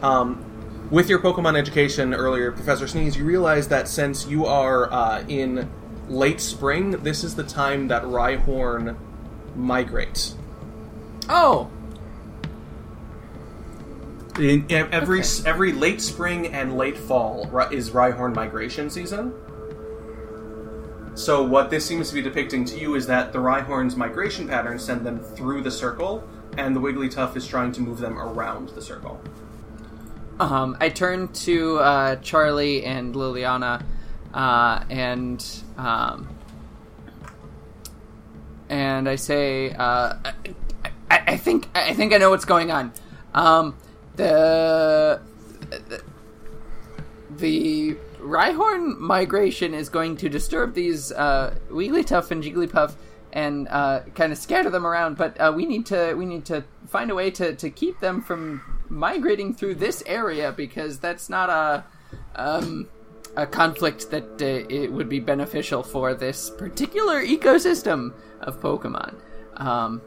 Um, 0.01 0.43
with 0.89 1.09
your 1.09 1.19
Pokemon 1.19 1.57
education 1.57 2.15
earlier, 2.15 2.51
Professor 2.51 2.87
Sneeze, 2.87 3.15
you 3.15 3.23
realize 3.23 3.67
that 3.67 3.87
since 3.87 4.25
you 4.25 4.47
are 4.47 4.91
uh, 4.91 5.23
in 5.27 5.69
late 6.07 6.41
spring, 6.41 6.91
this 7.03 7.23
is 7.23 7.35
the 7.35 7.43
time 7.43 7.89
that 7.89 8.01
Rhyhorn 8.01 8.97
migrates. 9.55 10.35
Oh, 11.27 11.69
In, 14.39 14.65
e- 14.69 14.75
every 14.75 15.21
every 15.45 15.73
late 15.73 15.99
spring 15.99 16.47
and 16.47 16.77
late 16.77 16.97
fall 16.97 17.45
ri- 17.51 17.75
is 17.75 17.89
Rhyhorn 17.89 18.33
migration 18.33 18.89
season. 18.89 19.33
So 21.15 21.43
what 21.43 21.69
this 21.69 21.85
seems 21.85 22.07
to 22.09 22.15
be 22.15 22.21
depicting 22.21 22.63
to 22.65 22.79
you 22.79 22.95
is 22.95 23.05
that 23.07 23.33
the 23.33 23.39
Rhyhorn's 23.39 23.97
migration 23.97 24.47
patterns 24.47 24.81
send 24.83 25.05
them 25.05 25.19
through 25.19 25.63
the 25.63 25.71
circle, 25.71 26.23
and 26.57 26.73
the 26.73 26.79
Wigglytuff 26.79 27.35
is 27.35 27.45
trying 27.45 27.73
to 27.73 27.81
move 27.81 27.99
them 27.99 28.17
around 28.17 28.69
the 28.69 28.81
circle. 28.81 29.19
Um, 30.39 30.77
I 30.79 30.87
turn 30.87 31.27
to 31.27 31.79
uh, 31.79 32.15
Charlie 32.17 32.85
and 32.85 33.13
Liliana, 33.13 33.83
uh, 34.33 34.85
and 34.89 35.45
um, 35.77 36.29
and 38.69 39.09
I 39.09 39.17
say, 39.17 39.73
uh, 39.73 40.13
I, 41.11 41.19
I 41.27 41.35
think 41.35 41.67
I 41.75 41.93
think 41.93 42.13
I 42.13 42.17
know 42.17 42.29
what's 42.29 42.45
going 42.45 42.71
on. 42.71 42.93
Um, 43.33 43.75
the 44.19 45.21
the, 47.37 47.95
Rhyhorn 48.19 48.97
migration 48.97 49.73
is 49.73 49.87
going 49.87 50.17
to 50.17 50.27
disturb 50.27 50.73
these 50.73 51.13
uh, 51.13 51.55
Wigglytuff 51.69 52.31
and 52.31 52.43
Jigglypuff 52.43 52.95
and 53.31 53.67
uh, 53.69 54.01
kind 54.13 54.33
of 54.33 54.37
scatter 54.37 54.69
them 54.69 54.85
around. 54.85 55.15
But 55.15 55.39
uh, 55.39 55.53
we 55.55 55.65
need 55.65 55.85
to 55.85 56.15
we 56.15 56.25
need 56.25 56.43
to 56.45 56.65
find 56.87 57.09
a 57.11 57.15
way 57.15 57.31
to, 57.31 57.55
to 57.55 57.69
keep 57.69 58.01
them 58.01 58.21
from 58.21 58.61
migrating 58.89 59.53
through 59.53 59.75
this 59.75 60.03
area 60.05 60.51
because 60.51 60.99
that's 60.99 61.29
not 61.29 61.49
a 61.49 61.85
um, 62.35 62.89
a 63.37 63.47
conflict 63.47 64.11
that 64.11 64.41
uh, 64.41 64.67
it 64.69 64.91
would 64.91 65.07
be 65.07 65.21
beneficial 65.21 65.81
for 65.81 66.13
this 66.13 66.49
particular 66.49 67.23
ecosystem 67.23 68.13
of 68.41 68.59
Pokemon. 68.59 69.15
Um, 69.55 70.01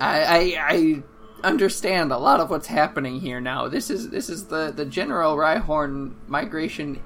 I, 0.00 0.22
I, 0.22 0.56
I 0.58 1.02
understand 1.44 2.12
a 2.12 2.18
lot 2.18 2.40
of 2.40 2.50
what's 2.50 2.66
happening 2.66 3.20
here 3.20 3.40
now. 3.40 3.68
This 3.68 3.90
is 3.90 4.10
this 4.10 4.28
is 4.28 4.46
the 4.46 4.72
the 4.74 4.84
general 4.84 5.36
Rhyhorn 5.36 6.14
migration 6.26 7.00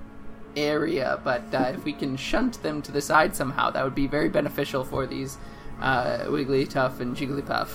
area, 0.56 1.20
but 1.22 1.42
uh, 1.54 1.72
if 1.74 1.84
we 1.84 1.92
can 1.92 2.16
shunt 2.16 2.62
them 2.62 2.82
to 2.82 2.92
the 2.92 3.00
side 3.00 3.36
somehow, 3.36 3.70
that 3.70 3.84
would 3.84 3.94
be 3.94 4.06
very 4.06 4.28
beneficial 4.28 4.84
for 4.84 5.06
these 5.06 5.38
uh, 5.80 6.20
Wigglytuff 6.26 7.00
and 7.00 7.16
Jigglypuff. 7.16 7.68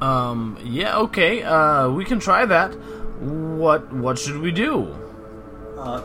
Um. 0.00 0.58
Yeah. 0.62 0.98
Okay. 0.98 1.42
Uh. 1.42 1.90
We 1.90 2.04
can 2.04 2.18
try 2.18 2.44
that. 2.46 2.74
What 3.20 3.92
What 3.92 4.18
should 4.18 4.38
we 4.38 4.50
do? 4.50 4.94
Uh, 5.78 6.02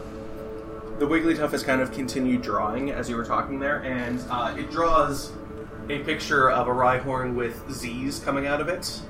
the 0.99 1.07
Wigglytuff 1.07 1.51
has 1.51 1.63
kind 1.63 1.81
of 1.81 1.91
continued 1.91 2.41
drawing 2.41 2.91
as 2.91 3.09
you 3.09 3.15
were 3.15 3.25
talking 3.25 3.59
there, 3.59 3.83
and 3.83 4.23
uh, 4.29 4.53
it 4.57 4.69
draws 4.69 5.31
a 5.89 5.99
picture 5.99 6.49
of 6.49 6.67
a 6.67 6.71
Rhyhorn 6.71 7.35
with 7.35 7.69
Z's 7.71 8.19
coming 8.19 8.47
out 8.47 8.61
of 8.61 8.69
it 8.69 9.01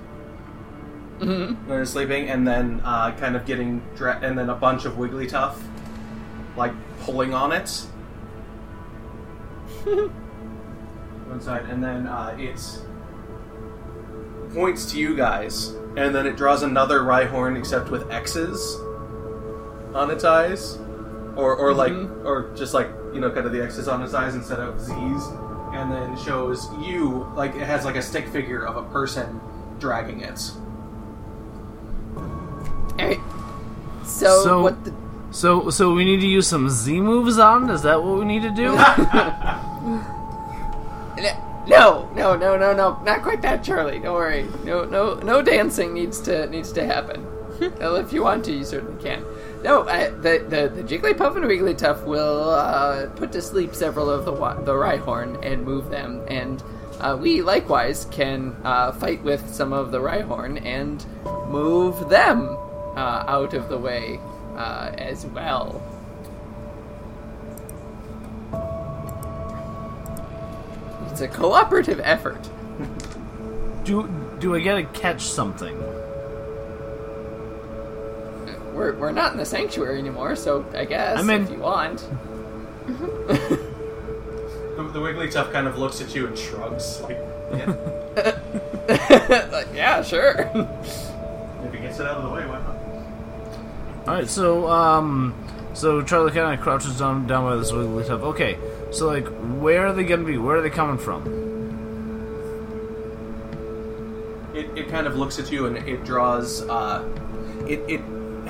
Mm-hmm. 1.20 1.70
when 1.70 1.82
it's 1.82 1.92
sleeping, 1.92 2.30
and 2.30 2.48
then 2.48 2.82
uh, 2.84 3.12
kind 3.12 3.36
of 3.36 3.46
getting 3.46 3.84
dra- 3.96 4.20
and 4.24 4.36
then 4.36 4.50
a 4.50 4.56
bunch 4.56 4.86
of 4.86 4.94
Wigglytuff 4.94 5.56
like 6.58 6.74
pulling 7.02 7.32
on 7.36 7.52
it. 7.52 7.70
One 11.28 11.40
side, 11.40 11.66
and 11.70 11.84
then 11.84 12.08
uh, 12.08 12.36
it's 12.40 12.82
points 14.54 14.92
to 14.92 15.00
you 15.00 15.16
guys, 15.16 15.68
and 15.96 16.14
then 16.14 16.26
it 16.26 16.36
draws 16.38 16.64
another 16.64 17.02
Rhyhorn 17.02 17.58
except 17.58 17.90
with 17.90 18.10
X's 18.12 18.76
on 19.94 20.10
its 20.12 20.24
eyes, 20.24 20.78
or 21.36 21.56
or 21.56 21.74
like 21.74 21.94
or 22.26 22.52
just 22.56 22.74
like 22.74 22.90
you 23.14 23.20
know 23.22 23.30
kind 23.30 23.46
of 23.46 23.52
the 23.54 23.62
X's 23.64 23.88
on 23.88 24.02
its 24.02 24.14
eyes 24.14 24.36
instead 24.36 24.60
of 24.60 24.80
Z's, 24.80 25.24
and 25.74 25.92
then 25.92 26.18
shows 26.18 26.70
you 26.80 27.28
like 27.36 27.56
it 27.56 27.66
has 27.66 27.86
like 27.86 27.96
a 27.96 28.02
stick 28.02 28.28
figure 28.28 28.66
of 28.66 28.78
a 28.78 28.84
person 28.92 29.40
dragging 29.80 30.22
it. 30.22 30.52
Alright. 33.00 33.20
So, 34.04 34.44
So- 34.44 34.62
what 34.62 34.84
the 34.84 34.94
So 35.32 35.70
So 35.70 35.94
we 35.94 36.04
need 36.04 36.20
to 36.20 36.28
use 36.28 36.48
some 36.48 36.70
Z 36.70 37.00
moves 37.02 37.38
on. 37.40 37.70
Is 37.70 37.84
that 37.84 38.04
what 38.04 38.20
we 38.20 38.26
need 38.26 38.42
to 38.44 38.52
do? 38.52 38.76
No, 41.68 42.10
no, 42.16 42.36
no, 42.36 42.58
no, 42.58 42.74
no, 42.74 43.00
not 43.04 43.22
quite 43.22 43.42
that, 43.44 43.64
Charlie. 43.64 44.00
Don't 44.00 44.16
worry. 44.16 44.48
No, 44.64 44.84
no, 44.84 45.14
no 45.16 45.42
dancing 45.44 45.94
needs 45.94 46.20
to 46.22 46.48
needs 46.48 46.72
to 46.74 46.86
happen. 46.86 47.26
well, 47.80 47.96
if 47.98 48.12
you 48.12 48.24
want 48.24 48.44
to, 48.46 48.52
you 48.52 48.64
certainly 48.66 49.02
can. 49.02 49.24
No, 49.64 49.84
the, 49.84 50.44
the 50.50 50.82
the 50.82 50.84
Jigglypuff 50.84 51.36
and 51.36 51.46
Wigglytuff 51.46 52.04
will 52.04 52.50
uh, 52.50 53.08
put 53.10 53.32
to 53.34 53.42
sleep 53.44 53.76
several 53.76 54.10
of 54.10 54.26
the 54.26 54.32
the 54.64 54.74
Rhyhorn 54.74 55.40
and 55.46 55.64
move 55.64 55.90
them, 55.92 56.24
and 56.28 56.64
uh, 57.00 57.16
we 57.20 57.44
likewise 57.44 58.06
can 58.10 58.56
uh, 58.64 58.92
fight 58.92 59.22
with 59.24 59.54
some 59.54 59.72
of 59.72 59.92
the 59.92 60.00
Rhyhorn 60.00 60.66
and 60.66 61.06
move 61.48 62.10
them 62.10 62.58
uh, 62.96 63.24
out 63.28 63.54
of 63.54 63.70
the 63.70 63.78
way 63.78 64.20
uh, 64.56 64.92
as 64.98 65.28
well. 65.28 65.82
It's 71.12 71.22
a 71.22 71.28
cooperative 71.28 72.00
effort. 72.04 72.50
do 73.84 74.10
Do 74.40 74.56
I 74.56 74.60
get 74.60 74.76
to 74.76 75.00
catch 75.00 75.22
something? 75.22 75.78
We're, 78.74 78.94
we're 78.96 79.12
not 79.12 79.32
in 79.32 79.38
the 79.38 79.46
sanctuary 79.46 80.00
anymore, 80.00 80.36
so 80.36 80.66
I 80.76 80.86
guess 80.86 81.20
I'm 81.20 81.30
in. 81.30 81.44
if 81.44 81.52
you 81.52 81.60
want. 81.60 82.08
The, 84.78 84.84
the 84.84 85.00
Wigglytuff 85.00 85.52
kind 85.52 85.68
of 85.68 85.78
looks 85.78 86.00
at 86.00 86.16
you 86.16 86.28
and 86.28 86.38
shrugs, 86.38 87.02
like, 87.02 87.20
yeah, 87.52 87.74
Like, 89.52 89.68
yeah, 89.76 90.02
sure. 90.02 90.50
if 90.56 91.74
he 91.74 91.80
gets 91.80 92.00
it 92.00 92.06
out 92.08 92.18
of 92.18 92.24
the 92.24 92.30
way, 92.30 92.46
why 92.46 92.60
not? 92.60 94.08
All 94.08 94.14
right. 94.16 94.30
So 94.30 94.70
um. 94.70 95.36
So 95.74 96.02
Charlie 96.02 96.32
kind 96.32 96.54
of 96.54 96.62
crouches 96.62 96.98
down 97.00 97.28
down 97.28 97.44
by 97.44 97.56
this 97.58 97.72
Wigglytuff. 97.72 98.22
Okay. 98.22 98.58
So 98.92 99.08
like, 99.08 99.28
where 99.60 99.88
are 99.88 99.94
they 99.94 100.04
gonna 100.04 100.24
be? 100.24 100.38
Where 100.38 100.58
are 100.58 100.62
they 100.62 100.70
coming 100.70 100.98
from? 100.98 101.26
It, 104.56 104.70
it 104.78 104.88
kind 104.90 105.06
of 105.06 105.16
looks 105.18 105.38
at 105.38 105.52
you 105.52 105.66
and 105.66 105.78
it 105.78 106.04
draws. 106.04 106.64
Uh, 106.64 107.04
it, 107.68 107.80
it 107.88 108.02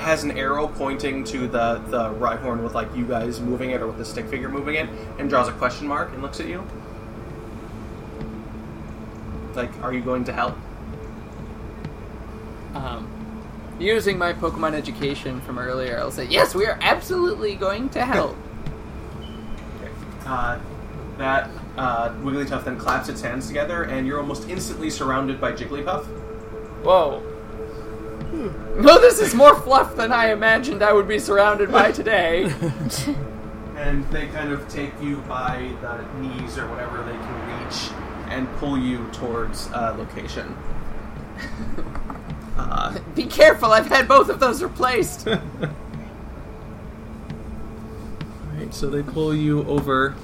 has 0.02 0.24
an 0.24 0.32
arrow 0.32 0.68
pointing 0.68 1.24
to 1.26 1.48
the 1.48 1.82
the 1.88 2.10
Rhyhorn 2.16 2.64
with 2.64 2.74
like 2.74 2.94
you 2.96 3.06
guys 3.06 3.40
moving 3.40 3.72
it 3.72 3.82
or 3.82 3.88
with 3.88 3.98
the 3.98 4.06
stick 4.06 4.26
figure 4.28 4.50
moving 4.50 4.76
it, 4.76 4.90
and 5.20 5.30
draws 5.30 5.48
a 5.48 5.54
question 5.54 5.88
mark 5.88 6.12
and 6.14 6.22
looks 6.22 6.40
at 6.40 6.48
you. 6.48 6.64
Like, 9.56 9.72
are 9.84 9.94
you 9.94 10.02
going 10.02 10.24
to 10.26 10.34
help? 10.34 10.58
Um, 12.74 13.08
using 13.80 14.18
my 14.18 14.32
Pokemon 14.34 14.74
education 14.74 15.42
from 15.42 15.60
earlier, 15.60 16.00
I'll 16.00 16.10
say, 16.10 16.26
yes, 16.26 16.56
we 16.56 16.66
are 16.66 16.80
absolutely 16.82 17.56
going 17.56 17.90
to 17.90 18.06
help. 18.06 18.38
Okay. 19.82 19.92
Uh, 20.26 20.58
that 21.18 21.50
uh, 21.78 22.10
Wigglytuff 22.22 22.64
then 22.64 22.78
claps 22.78 23.10
its 23.10 23.22
hands 23.22 23.48
together, 23.48 23.84
and 23.84 24.08
you're 24.08 24.20
almost 24.20 24.48
instantly 24.48 24.90
surrounded 24.90 25.42
by 25.42 25.52
Jigglypuff. 25.52 26.06
Whoa. 26.84 27.22
No, 28.76 29.00
this 29.00 29.20
is 29.20 29.36
more 29.36 29.56
fluff 29.62 29.96
than 29.96 30.12
I 30.12 30.32
imagined 30.32 30.82
I 30.82 30.94
would 30.94 31.08
be 31.08 31.20
surrounded 31.20 31.72
by 31.72 31.92
today. 31.92 32.46
and 33.76 34.04
they 34.06 34.28
kind 34.28 34.52
of 34.52 34.68
take 34.68 34.94
you 35.02 35.18
by 35.28 35.74
the 35.82 36.04
knees 36.20 36.58
or 36.58 36.68
whatever 36.70 37.04
they 37.04 37.12
can 37.12 37.66
reach 37.66 37.90
and 38.30 38.48
pull 38.58 38.78
you 38.78 39.08
towards 39.12 39.68
a 39.74 39.92
location. 39.98 40.56
uh, 42.58 42.98
Be 43.16 43.26
careful, 43.26 43.72
I've 43.72 43.88
had 43.88 44.08
both 44.08 44.30
of 44.30 44.40
those 44.40 44.64
replaced. 44.64 45.28
Alright, 45.28 45.74
so 48.74 48.90
they 48.90 49.04
pull 49.04 49.36
you 49.36 49.64
over 49.66 50.16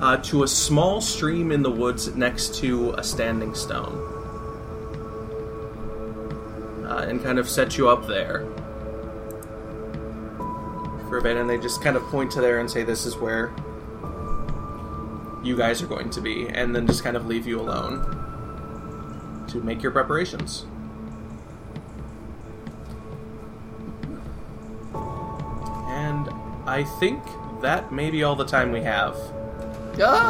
uh, 0.00 0.18
to 0.18 0.42
a 0.42 0.48
small 0.48 1.00
stream 1.00 1.50
in 1.50 1.62
the 1.62 1.70
woods 1.70 2.14
next 2.14 2.54
to 2.56 2.92
a 2.92 3.02
standing 3.02 3.54
stone. 3.54 4.15
Uh, 6.96 7.02
and 7.02 7.22
kind 7.22 7.38
of 7.38 7.48
set 7.48 7.76
you 7.76 7.88
up 7.88 8.06
there 8.06 8.46
for 11.08 11.18
a 11.18 11.22
bit, 11.22 11.36
and 11.36 11.48
they 11.48 11.58
just 11.58 11.82
kind 11.82 11.96
of 11.96 12.02
point 12.04 12.30
to 12.32 12.40
there 12.40 12.58
and 12.58 12.70
say, 12.70 12.82
"This 12.82 13.04
is 13.04 13.16
where 13.16 13.52
you 15.42 15.56
guys 15.56 15.82
are 15.82 15.86
going 15.86 16.10
to 16.10 16.20
be," 16.20 16.48
and 16.48 16.74
then 16.74 16.86
just 16.86 17.04
kind 17.04 17.16
of 17.16 17.26
leave 17.26 17.46
you 17.46 17.60
alone 17.60 19.44
to 19.48 19.60
make 19.60 19.82
your 19.82 19.92
preparations. 19.92 20.64
And 25.88 26.28
I 26.66 26.84
think 26.98 27.22
that 27.60 27.92
may 27.92 28.10
be 28.10 28.22
all 28.22 28.36
the 28.36 28.44
time 28.44 28.72
we 28.72 28.80
have 28.82 29.14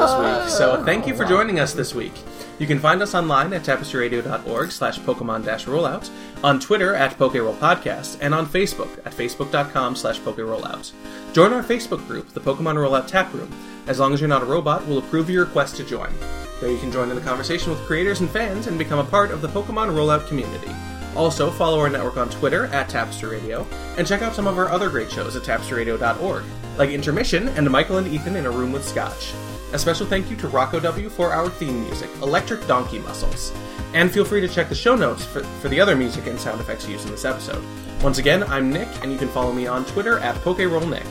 this 0.00 0.42
week. 0.42 0.48
So 0.50 0.84
thank 0.84 1.06
you 1.06 1.14
for 1.16 1.24
joining 1.24 1.60
us 1.60 1.72
this 1.72 1.94
week. 1.94 2.12
You 2.58 2.66
can 2.66 2.78
find 2.78 3.02
us 3.02 3.14
online 3.14 3.52
at 3.52 3.62
tapestryradio.org 3.62 4.72
slash 4.72 4.98
Pokemon 5.00 5.44
dash 5.44 5.66
rollout, 5.66 6.10
on 6.42 6.58
Twitter 6.58 6.94
at 6.94 7.18
PokeRoll 7.18 7.56
Podcast, 7.58 8.18
and 8.20 8.34
on 8.34 8.46
Facebook 8.46 8.98
at 9.06 9.12
facebook.com 9.12 9.94
slash 9.94 10.20
PokeRollout. 10.20 10.92
Join 11.34 11.52
our 11.52 11.62
Facebook 11.62 12.06
group, 12.06 12.30
the 12.30 12.40
Pokemon 12.40 12.76
Rollout 12.76 13.06
Tap 13.06 13.32
Room. 13.34 13.52
As 13.86 13.98
long 13.98 14.14
as 14.14 14.20
you're 14.20 14.28
not 14.28 14.42
a 14.42 14.46
robot, 14.46 14.86
we'll 14.86 14.98
approve 14.98 15.28
your 15.28 15.44
request 15.44 15.76
to 15.76 15.84
join. 15.84 16.12
There 16.60 16.70
you 16.70 16.78
can 16.78 16.90
join 16.90 17.10
in 17.10 17.16
the 17.16 17.22
conversation 17.22 17.70
with 17.70 17.84
creators 17.86 18.20
and 18.20 18.30
fans 18.30 18.66
and 18.66 18.78
become 18.78 18.98
a 18.98 19.10
part 19.10 19.30
of 19.30 19.42
the 19.42 19.48
Pokemon 19.48 19.90
Rollout 19.94 20.26
community. 20.26 20.70
Also, 21.14 21.50
follow 21.50 21.78
our 21.78 21.90
network 21.90 22.16
on 22.16 22.30
Twitter 22.30 22.66
at 22.66 22.88
Tapestry 22.88 23.28
Radio, 23.28 23.66
and 23.98 24.06
check 24.06 24.22
out 24.22 24.34
some 24.34 24.46
of 24.46 24.58
our 24.58 24.70
other 24.70 24.88
great 24.88 25.10
shows 25.10 25.36
at 25.36 25.42
tapestryradio.org, 25.42 26.44
like 26.78 26.90
Intermission 26.90 27.48
and 27.48 27.70
Michael 27.70 27.98
and 27.98 28.06
Ethan 28.06 28.36
in 28.36 28.46
a 28.46 28.50
Room 28.50 28.72
with 28.72 28.86
Scotch. 28.86 29.34
A 29.72 29.78
special 29.78 30.06
thank 30.06 30.30
you 30.30 30.36
to 30.36 30.48
Rocco 30.48 30.78
W 30.78 31.08
for 31.08 31.32
our 31.32 31.50
theme 31.50 31.82
music, 31.84 32.08
Electric 32.22 32.66
Donkey 32.66 33.00
Muscles. 33.00 33.52
And 33.94 34.10
feel 34.12 34.24
free 34.24 34.40
to 34.40 34.48
check 34.48 34.68
the 34.68 34.74
show 34.74 34.94
notes 34.94 35.24
for, 35.24 35.42
for 35.60 35.68
the 35.68 35.80
other 35.80 35.96
music 35.96 36.26
and 36.26 36.38
sound 36.38 36.60
effects 36.60 36.88
used 36.88 37.04
in 37.04 37.10
this 37.10 37.24
episode. 37.24 37.62
Once 38.02 38.18
again, 38.18 38.44
I'm 38.44 38.70
Nick, 38.70 38.88
and 39.02 39.10
you 39.10 39.18
can 39.18 39.28
follow 39.28 39.52
me 39.52 39.66
on 39.66 39.84
Twitter 39.86 40.18
at 40.20 40.36
PokeRollNick. 40.36 41.06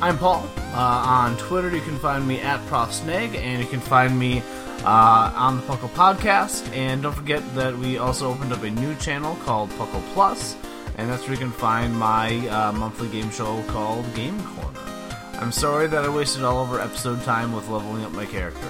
I'm 0.00 0.18
Paul. 0.18 0.48
Uh, 0.72 1.04
on 1.06 1.36
Twitter, 1.38 1.70
you 1.74 1.80
can 1.82 1.98
find 1.98 2.26
me 2.26 2.40
at 2.40 2.64
Prof 2.66 2.90
and 3.08 3.62
you 3.62 3.68
can 3.68 3.80
find 3.80 4.18
me 4.18 4.42
uh, 4.84 5.32
on 5.34 5.56
the 5.56 5.62
Puckle 5.62 5.88
Podcast. 5.90 6.70
And 6.74 7.02
don't 7.02 7.14
forget 7.14 7.42
that 7.54 7.76
we 7.78 7.98
also 7.98 8.30
opened 8.30 8.52
up 8.52 8.62
a 8.62 8.70
new 8.70 8.94
channel 8.96 9.36
called 9.44 9.70
Puckle 9.70 10.02
Plus, 10.12 10.56
and 10.96 11.08
that's 11.08 11.22
where 11.22 11.32
you 11.32 11.38
can 11.38 11.52
find 11.52 11.96
my 11.96 12.46
uh, 12.48 12.72
monthly 12.72 13.08
game 13.08 13.30
show 13.30 13.62
called 13.68 14.12
Game 14.14 14.38
Corner. 14.42 14.95
I'm 15.38 15.52
sorry 15.52 15.86
that 15.88 16.02
I 16.04 16.08
wasted 16.08 16.44
all 16.44 16.62
of 16.62 16.72
our 16.72 16.80
episode 16.80 17.22
time 17.22 17.52
with 17.52 17.68
leveling 17.68 18.04
up 18.04 18.12
my 18.12 18.24
character. 18.24 18.66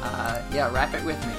Uh, 0.00 0.42
yeah, 0.52 0.72
rap 0.72 0.92
it 0.92 1.04
with 1.04 1.24
me. 1.24 1.34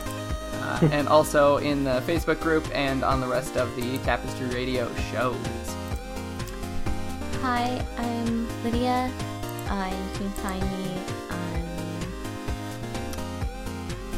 Uh, 0.61 0.80
and 0.93 1.07
also 1.09 1.57
in 1.57 1.84
the 1.84 2.01
Facebook 2.07 2.39
group 2.39 2.66
and 2.74 3.03
on 3.03 3.20
the 3.20 3.28
rest 3.28 3.57
of 3.57 3.76
the 3.76 3.97
Tapestry 3.99 4.47
Radio 4.47 4.89
shows. 5.11 5.36
Hi, 7.41 7.86
I'm 7.97 8.47
Lydia. 8.63 9.11
Uh, 9.68 9.91
you 9.91 10.18
can 10.18 10.30
find 10.32 10.63
me 10.63 11.24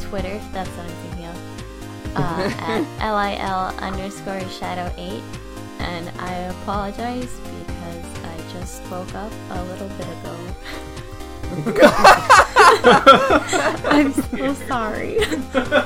Twitter, 0.10 0.40
that's 0.52 0.70
what 0.70 0.86
I'm 0.86 0.92
thinking 1.04 1.26
of, 1.26 1.36
uh, 2.16 2.52
at 2.60 2.82
LIL 3.00 3.80
underscore 3.84 4.42
shadow 4.50 4.92
8. 4.98 5.22
And 5.80 6.10
I 6.20 6.34
apologize 6.34 7.40
because 7.40 8.06
I 8.24 8.38
just 8.54 8.82
woke 8.90 9.14
up 9.16 9.32
a 9.52 9.64
little 9.64 9.90
bit 9.90 10.08
ago. 10.08 10.36
I'm 13.90 14.14
so 14.14 14.54
sorry. 14.68 15.18
the, 15.18 15.86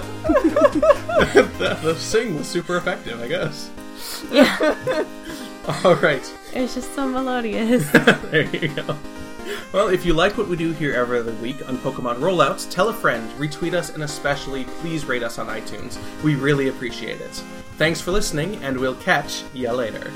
the 1.84 1.96
sing 1.96 2.36
was 2.38 2.48
super 2.48 2.78
effective, 2.78 3.22
I 3.22 3.28
guess. 3.28 3.70
yeah, 4.32 5.06
All 5.84 5.96
right. 5.96 6.34
it 6.54 6.62
was 6.62 6.74
just 6.74 6.96
so 6.96 7.08
melodious. 7.08 7.90
there 7.92 8.44
you 8.56 8.70
go. 8.70 8.98
Well, 9.72 9.88
if 9.88 10.06
you 10.06 10.14
like 10.14 10.38
what 10.38 10.48
we 10.48 10.58
do 10.58 10.72
here 10.74 10.94
every 10.94 11.20
other 11.20 11.34
week 11.34 11.68
on 11.68 11.78
Pokemon 11.78 12.18
Rollouts, 12.18 12.70
tell 12.70 12.90
a 12.90 12.94
friend, 12.94 13.30
retweet 13.40 13.74
us, 13.74 13.90
and 13.90 14.04
especially 14.04 14.66
please 14.66 15.06
rate 15.06 15.24
us 15.24 15.40
on 15.40 15.48
iTunes. 15.48 15.98
We 16.24 16.36
really 16.36 16.68
appreciate 16.68 17.22
it. 17.22 17.44
Thanks 17.78 18.02
for 18.02 18.12
listening, 18.12 18.56
and 18.64 18.78
we'll 18.78 18.96
catch 18.96 19.44
ya 19.54 19.72
later. 19.72 20.12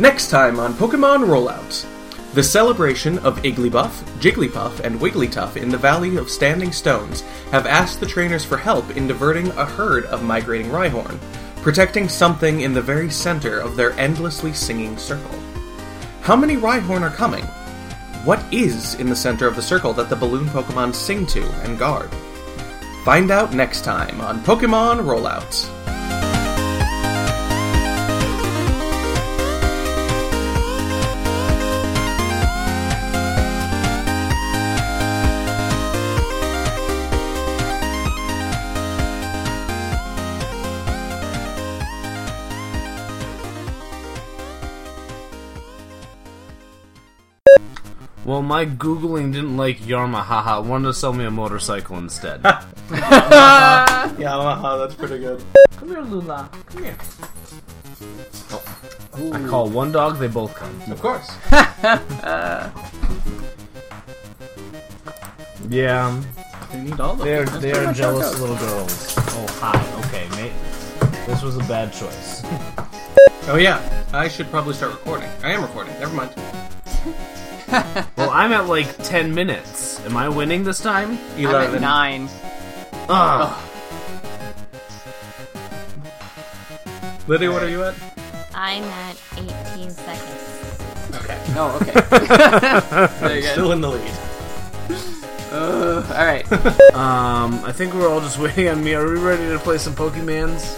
Next 0.00 0.30
time 0.30 0.58
on 0.58 0.72
Pokemon 0.72 1.26
Rollout. 1.26 1.84
The 2.32 2.44
celebration 2.44 3.18
of 3.18 3.42
Igglybuff, 3.42 3.90
Jigglypuff, 4.20 4.78
and 4.80 5.00
Wigglytuff 5.00 5.56
in 5.56 5.68
the 5.68 5.76
Valley 5.76 6.14
of 6.16 6.30
Standing 6.30 6.70
Stones 6.70 7.22
have 7.50 7.66
asked 7.66 7.98
the 7.98 8.06
trainers 8.06 8.44
for 8.44 8.56
help 8.56 8.88
in 8.96 9.08
diverting 9.08 9.48
a 9.48 9.64
herd 9.64 10.04
of 10.06 10.22
migrating 10.22 10.70
Rhyhorn, 10.70 11.18
protecting 11.56 12.08
something 12.08 12.60
in 12.60 12.72
the 12.72 12.80
very 12.80 13.10
center 13.10 13.58
of 13.58 13.74
their 13.74 13.98
endlessly 13.98 14.52
singing 14.52 14.96
circle. 14.96 15.36
How 16.22 16.36
many 16.36 16.54
Rhyhorn 16.54 17.02
are 17.02 17.10
coming? 17.10 17.44
What 18.24 18.44
is 18.52 18.94
in 18.94 19.08
the 19.08 19.16
center 19.16 19.48
of 19.48 19.56
the 19.56 19.62
circle 19.62 19.92
that 19.94 20.08
the 20.08 20.14
balloon 20.14 20.46
Pokemon 20.50 20.94
sing 20.94 21.26
to 21.26 21.42
and 21.64 21.80
guard? 21.80 22.10
Find 23.04 23.32
out 23.32 23.54
next 23.54 23.82
time 23.82 24.20
on 24.20 24.44
Pokemon 24.44 25.00
Rollout. 25.00 25.79
Well, 48.30 48.42
my 48.42 48.64
Googling 48.64 49.32
didn't 49.32 49.56
like 49.56 49.78
Yamaha. 49.80 50.64
Wanted 50.64 50.86
to 50.86 50.94
sell 50.94 51.12
me 51.12 51.24
a 51.24 51.32
motorcycle 51.32 51.98
instead. 51.98 52.40
Yamaha, 54.22 54.78
that's 54.78 54.94
pretty 54.94 55.18
good. 55.18 55.42
Come 55.76 55.88
here, 55.88 56.00
Lula. 56.02 56.48
Come 56.66 56.84
here. 56.84 56.96
Oh, 58.52 59.32
I 59.32 59.48
call 59.48 59.68
one 59.68 59.90
dog, 59.90 60.20
they 60.20 60.28
both 60.28 60.54
come. 60.54 60.70
Of 60.92 61.00
course. 61.02 61.28
Yeah, 65.68 66.22
They 66.72 66.82
need 66.82 67.00
all 67.00 67.12
of 67.12 67.18
they're 67.18 67.44
them. 67.44 67.60
they 67.60 67.72
are 67.72 67.92
jealous 67.92 68.38
little 68.40 68.56
girls. 68.56 69.14
Oh 69.18 69.46
hi, 69.60 70.06
okay, 70.06 70.28
mate. 70.36 70.52
This 71.26 71.42
was 71.42 71.56
a 71.56 71.64
bad 71.64 71.92
choice. 71.92 72.42
Oh 73.48 73.56
yeah, 73.60 73.80
I 74.12 74.28
should 74.28 74.48
probably 74.50 74.74
start 74.74 74.92
recording. 74.92 75.28
I 75.42 75.50
am 75.50 75.62
recording. 75.62 75.92
Never 75.98 76.14
mind. 76.14 76.30
Well, 78.16 78.30
I'm 78.30 78.52
at 78.52 78.66
like 78.66 78.96
ten 78.98 79.34
minutes. 79.34 80.00
Am 80.04 80.16
I 80.16 80.28
winning 80.28 80.64
this 80.64 80.80
time? 80.80 81.18
I'm 81.36 81.46
at 81.46 81.80
nine. 81.80 82.28
Ugh. 83.08 83.66
Lydia, 87.26 87.50
what 87.50 87.62
are 87.62 87.68
you 87.68 87.84
at? 87.84 87.94
I'm 88.54 88.82
at 88.82 89.16
18 89.36 89.90
seconds. 89.90 91.14
Okay. 91.14 91.38
Oh, 91.56 91.78
okay. 91.80 91.92
Very 93.20 93.40
good. 93.42 93.52
Still 93.52 93.72
in 93.72 93.80
the 93.80 93.88
lead. 93.90 94.12
Uh, 95.52 96.04
all 96.16 96.24
right. 96.26 96.44
Um, 96.94 97.64
I 97.64 97.72
think 97.72 97.94
we're 97.94 98.08
all 98.08 98.20
just 98.20 98.38
waiting 98.40 98.68
on 98.68 98.82
me. 98.82 98.94
Are 98.94 99.06
we 99.08 99.18
ready 99.20 99.48
to 99.48 99.58
play 99.60 99.78
some 99.78 99.94
Pokemans? 99.94 100.74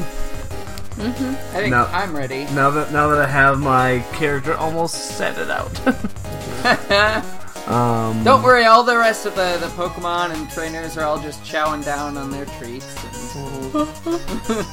Mm-hmm. 0.96 1.56
I 1.56 1.60
think 1.60 1.70
No. 1.70 1.86
I'm 1.86 2.14
ready. 2.14 2.44
Now 2.52 2.70
that 2.70 2.92
now 2.92 3.08
that 3.08 3.18
I 3.18 3.26
have 3.26 3.58
my 3.58 4.04
character 4.12 4.54
almost 4.54 5.16
set 5.16 5.38
it 5.38 5.50
out. 5.50 5.72
um, 7.66 8.22
Don't 8.24 8.42
worry, 8.42 8.64
all 8.64 8.84
the 8.84 8.96
rest 8.96 9.26
of 9.26 9.34
the, 9.34 9.58
the 9.60 9.66
Pokemon 9.68 10.34
and 10.34 10.50
trainers 10.50 10.96
are 10.96 11.04
all 11.04 11.18
just 11.20 11.42
chowing 11.42 11.84
down 11.84 12.16
on 12.16 12.30
their 12.30 12.46
treats. 12.46 12.96
And... 13.36 13.74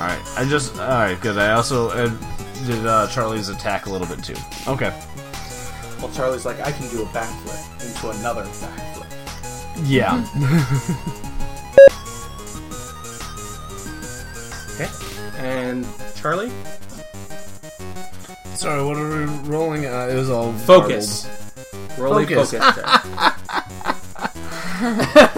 All 0.00 0.08
right, 0.08 0.22
I 0.36 0.44
just 0.48 0.78
all 0.80 0.88
right. 0.88 1.20
Good. 1.20 1.38
I 1.38 1.52
also 1.52 1.90
uh, 1.90 2.08
did 2.66 2.84
uh, 2.84 3.06
Charlie's 3.08 3.50
attack 3.50 3.86
a 3.86 3.90
little 3.90 4.06
bit 4.06 4.24
too. 4.24 4.34
Okay. 4.66 4.90
Well, 6.00 6.10
Charlie's 6.12 6.44
like, 6.44 6.60
I 6.60 6.72
can 6.72 6.88
do 6.88 7.02
a 7.02 7.06
backflip 7.06 7.86
into 7.86 8.18
another 8.18 8.42
backflip. 8.44 9.06
Yeah. 9.86 10.26
Okay. 14.74 14.88
And 15.36 15.86
Charlie? 16.16 16.50
Sorry, 18.62 18.84
what 18.84 18.96
are 18.96 19.08
we 19.08 19.24
rolling? 19.48 19.86
Uh, 19.86 20.06
it 20.06 20.14
was 20.14 20.30
all 20.30 20.52
Focus. 20.52 21.26
Rolly 21.98 22.26
Focus. 22.26 22.52
focus. 22.52 22.76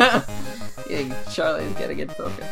check. 0.04 0.24
Yeah, 0.90 1.00
getting 1.00 1.14
Charlie's 1.32 1.72
getting 1.76 2.00
in 2.00 2.08
focus. 2.10 2.46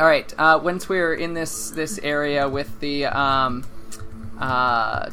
All 0.00 0.06
right. 0.06 0.32
Uh, 0.38 0.58
once 0.62 0.88
we're 0.88 1.12
in 1.12 1.34
this 1.34 1.68
this 1.72 1.98
area 1.98 2.48
with 2.48 2.80
the 2.80 3.04
um, 3.04 3.62
uh, 4.40 5.10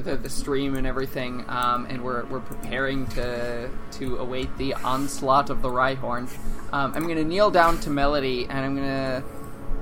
the, 0.00 0.16
the 0.16 0.28
stream 0.28 0.74
and 0.74 0.86
everything, 0.86 1.44
um, 1.48 1.86
and 1.86 2.02
we're, 2.02 2.24
we're 2.26 2.40
preparing 2.40 3.06
to 3.08 3.68
to 3.92 4.16
await 4.18 4.56
the 4.58 4.74
onslaught 4.74 5.50
of 5.50 5.62
the 5.62 5.68
Rhyhorn, 5.68 6.28
um, 6.72 6.92
I'm 6.94 7.04
going 7.04 7.16
to 7.16 7.24
kneel 7.24 7.50
down 7.50 7.78
to 7.80 7.90
Melody 7.90 8.44
and 8.44 8.58
I'm 8.58 8.76
going 8.76 9.22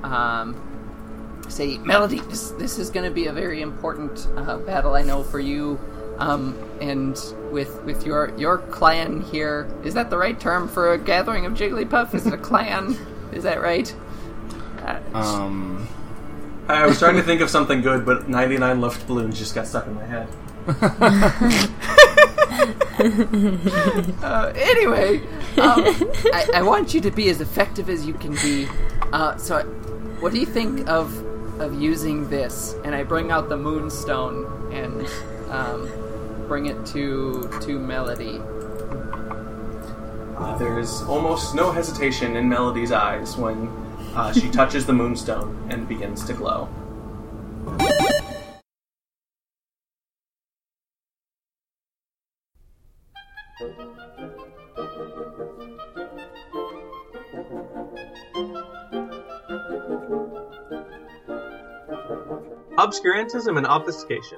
to 0.01 0.07
um, 0.07 1.45
say, 1.49 1.77
Melody, 1.79 2.19
this 2.19 2.51
this 2.51 2.77
is 2.77 2.89
going 2.89 3.05
to 3.05 3.11
be 3.11 3.27
a 3.27 3.33
very 3.33 3.61
important 3.61 4.27
uh, 4.35 4.57
battle, 4.57 4.93
I 4.93 5.01
know, 5.01 5.23
for 5.23 5.39
you. 5.39 5.79
Um, 6.17 6.57
and 6.79 7.19
with 7.51 7.83
with 7.83 8.05
your 8.05 8.33
your 8.37 8.59
clan 8.59 9.21
here, 9.21 9.67
is 9.83 9.93
that 9.95 10.09
the 10.09 10.17
right 10.17 10.39
term 10.39 10.69
for 10.69 10.93
a 10.93 10.97
gathering 10.97 11.45
of 11.45 11.53
Jigglypuff? 11.53 12.13
Is 12.13 12.25
it 12.25 12.33
a 12.33 12.37
clan? 12.37 12.95
is 13.33 13.43
that 13.43 13.61
right? 13.61 13.93
Uh, 14.79 14.99
Um, 15.13 15.87
I 16.67 16.85
was 16.85 16.99
trying 16.99 17.15
to 17.15 17.23
think 17.23 17.41
of 17.41 17.49
something 17.49 17.81
good, 17.81 18.05
but 18.05 18.27
99 18.27 18.81
Luft 18.81 19.07
balloons 19.07 19.37
just 19.37 19.53
got 19.53 19.67
stuck 19.67 19.85
in 19.87 19.95
my 19.95 20.05
head. 20.05 20.27
Uh, 23.05 24.51
anyway, 24.55 25.19
um, 25.57 25.83
I, 26.33 26.49
I 26.55 26.61
want 26.63 26.93
you 26.93 27.01
to 27.01 27.11
be 27.11 27.29
as 27.29 27.41
effective 27.41 27.89
as 27.89 28.07
you 28.07 28.13
can 28.13 28.33
be. 28.35 28.67
Uh, 29.11 29.35
so, 29.37 29.61
what 30.19 30.33
do 30.33 30.39
you 30.39 30.45
think 30.45 30.87
of 30.89 31.13
of 31.59 31.79
using 31.79 32.29
this? 32.29 32.73
And 32.83 32.95
I 32.95 33.03
bring 33.03 33.31
out 33.31 33.49
the 33.49 33.57
Moonstone 33.57 34.71
and 34.73 35.07
um, 35.51 35.89
bring 36.47 36.65
it 36.67 36.85
to 36.87 37.49
to 37.61 37.77
Melody. 37.79 38.39
Uh, 40.37 40.57
there's 40.57 41.01
almost 41.03 41.53
no 41.53 41.71
hesitation 41.71 42.35
in 42.35 42.49
Melody's 42.49 42.91
eyes 42.91 43.37
when 43.37 43.69
uh, 44.15 44.31
she 44.31 44.49
touches 44.49 44.85
the 44.85 44.93
moonstone 44.93 45.67
and 45.69 45.87
begins 45.87 46.23
to 46.25 46.33
glow. 46.33 46.69
Obscurantism 62.77 63.57
and 63.57 63.65
obfuscation. 63.65 64.37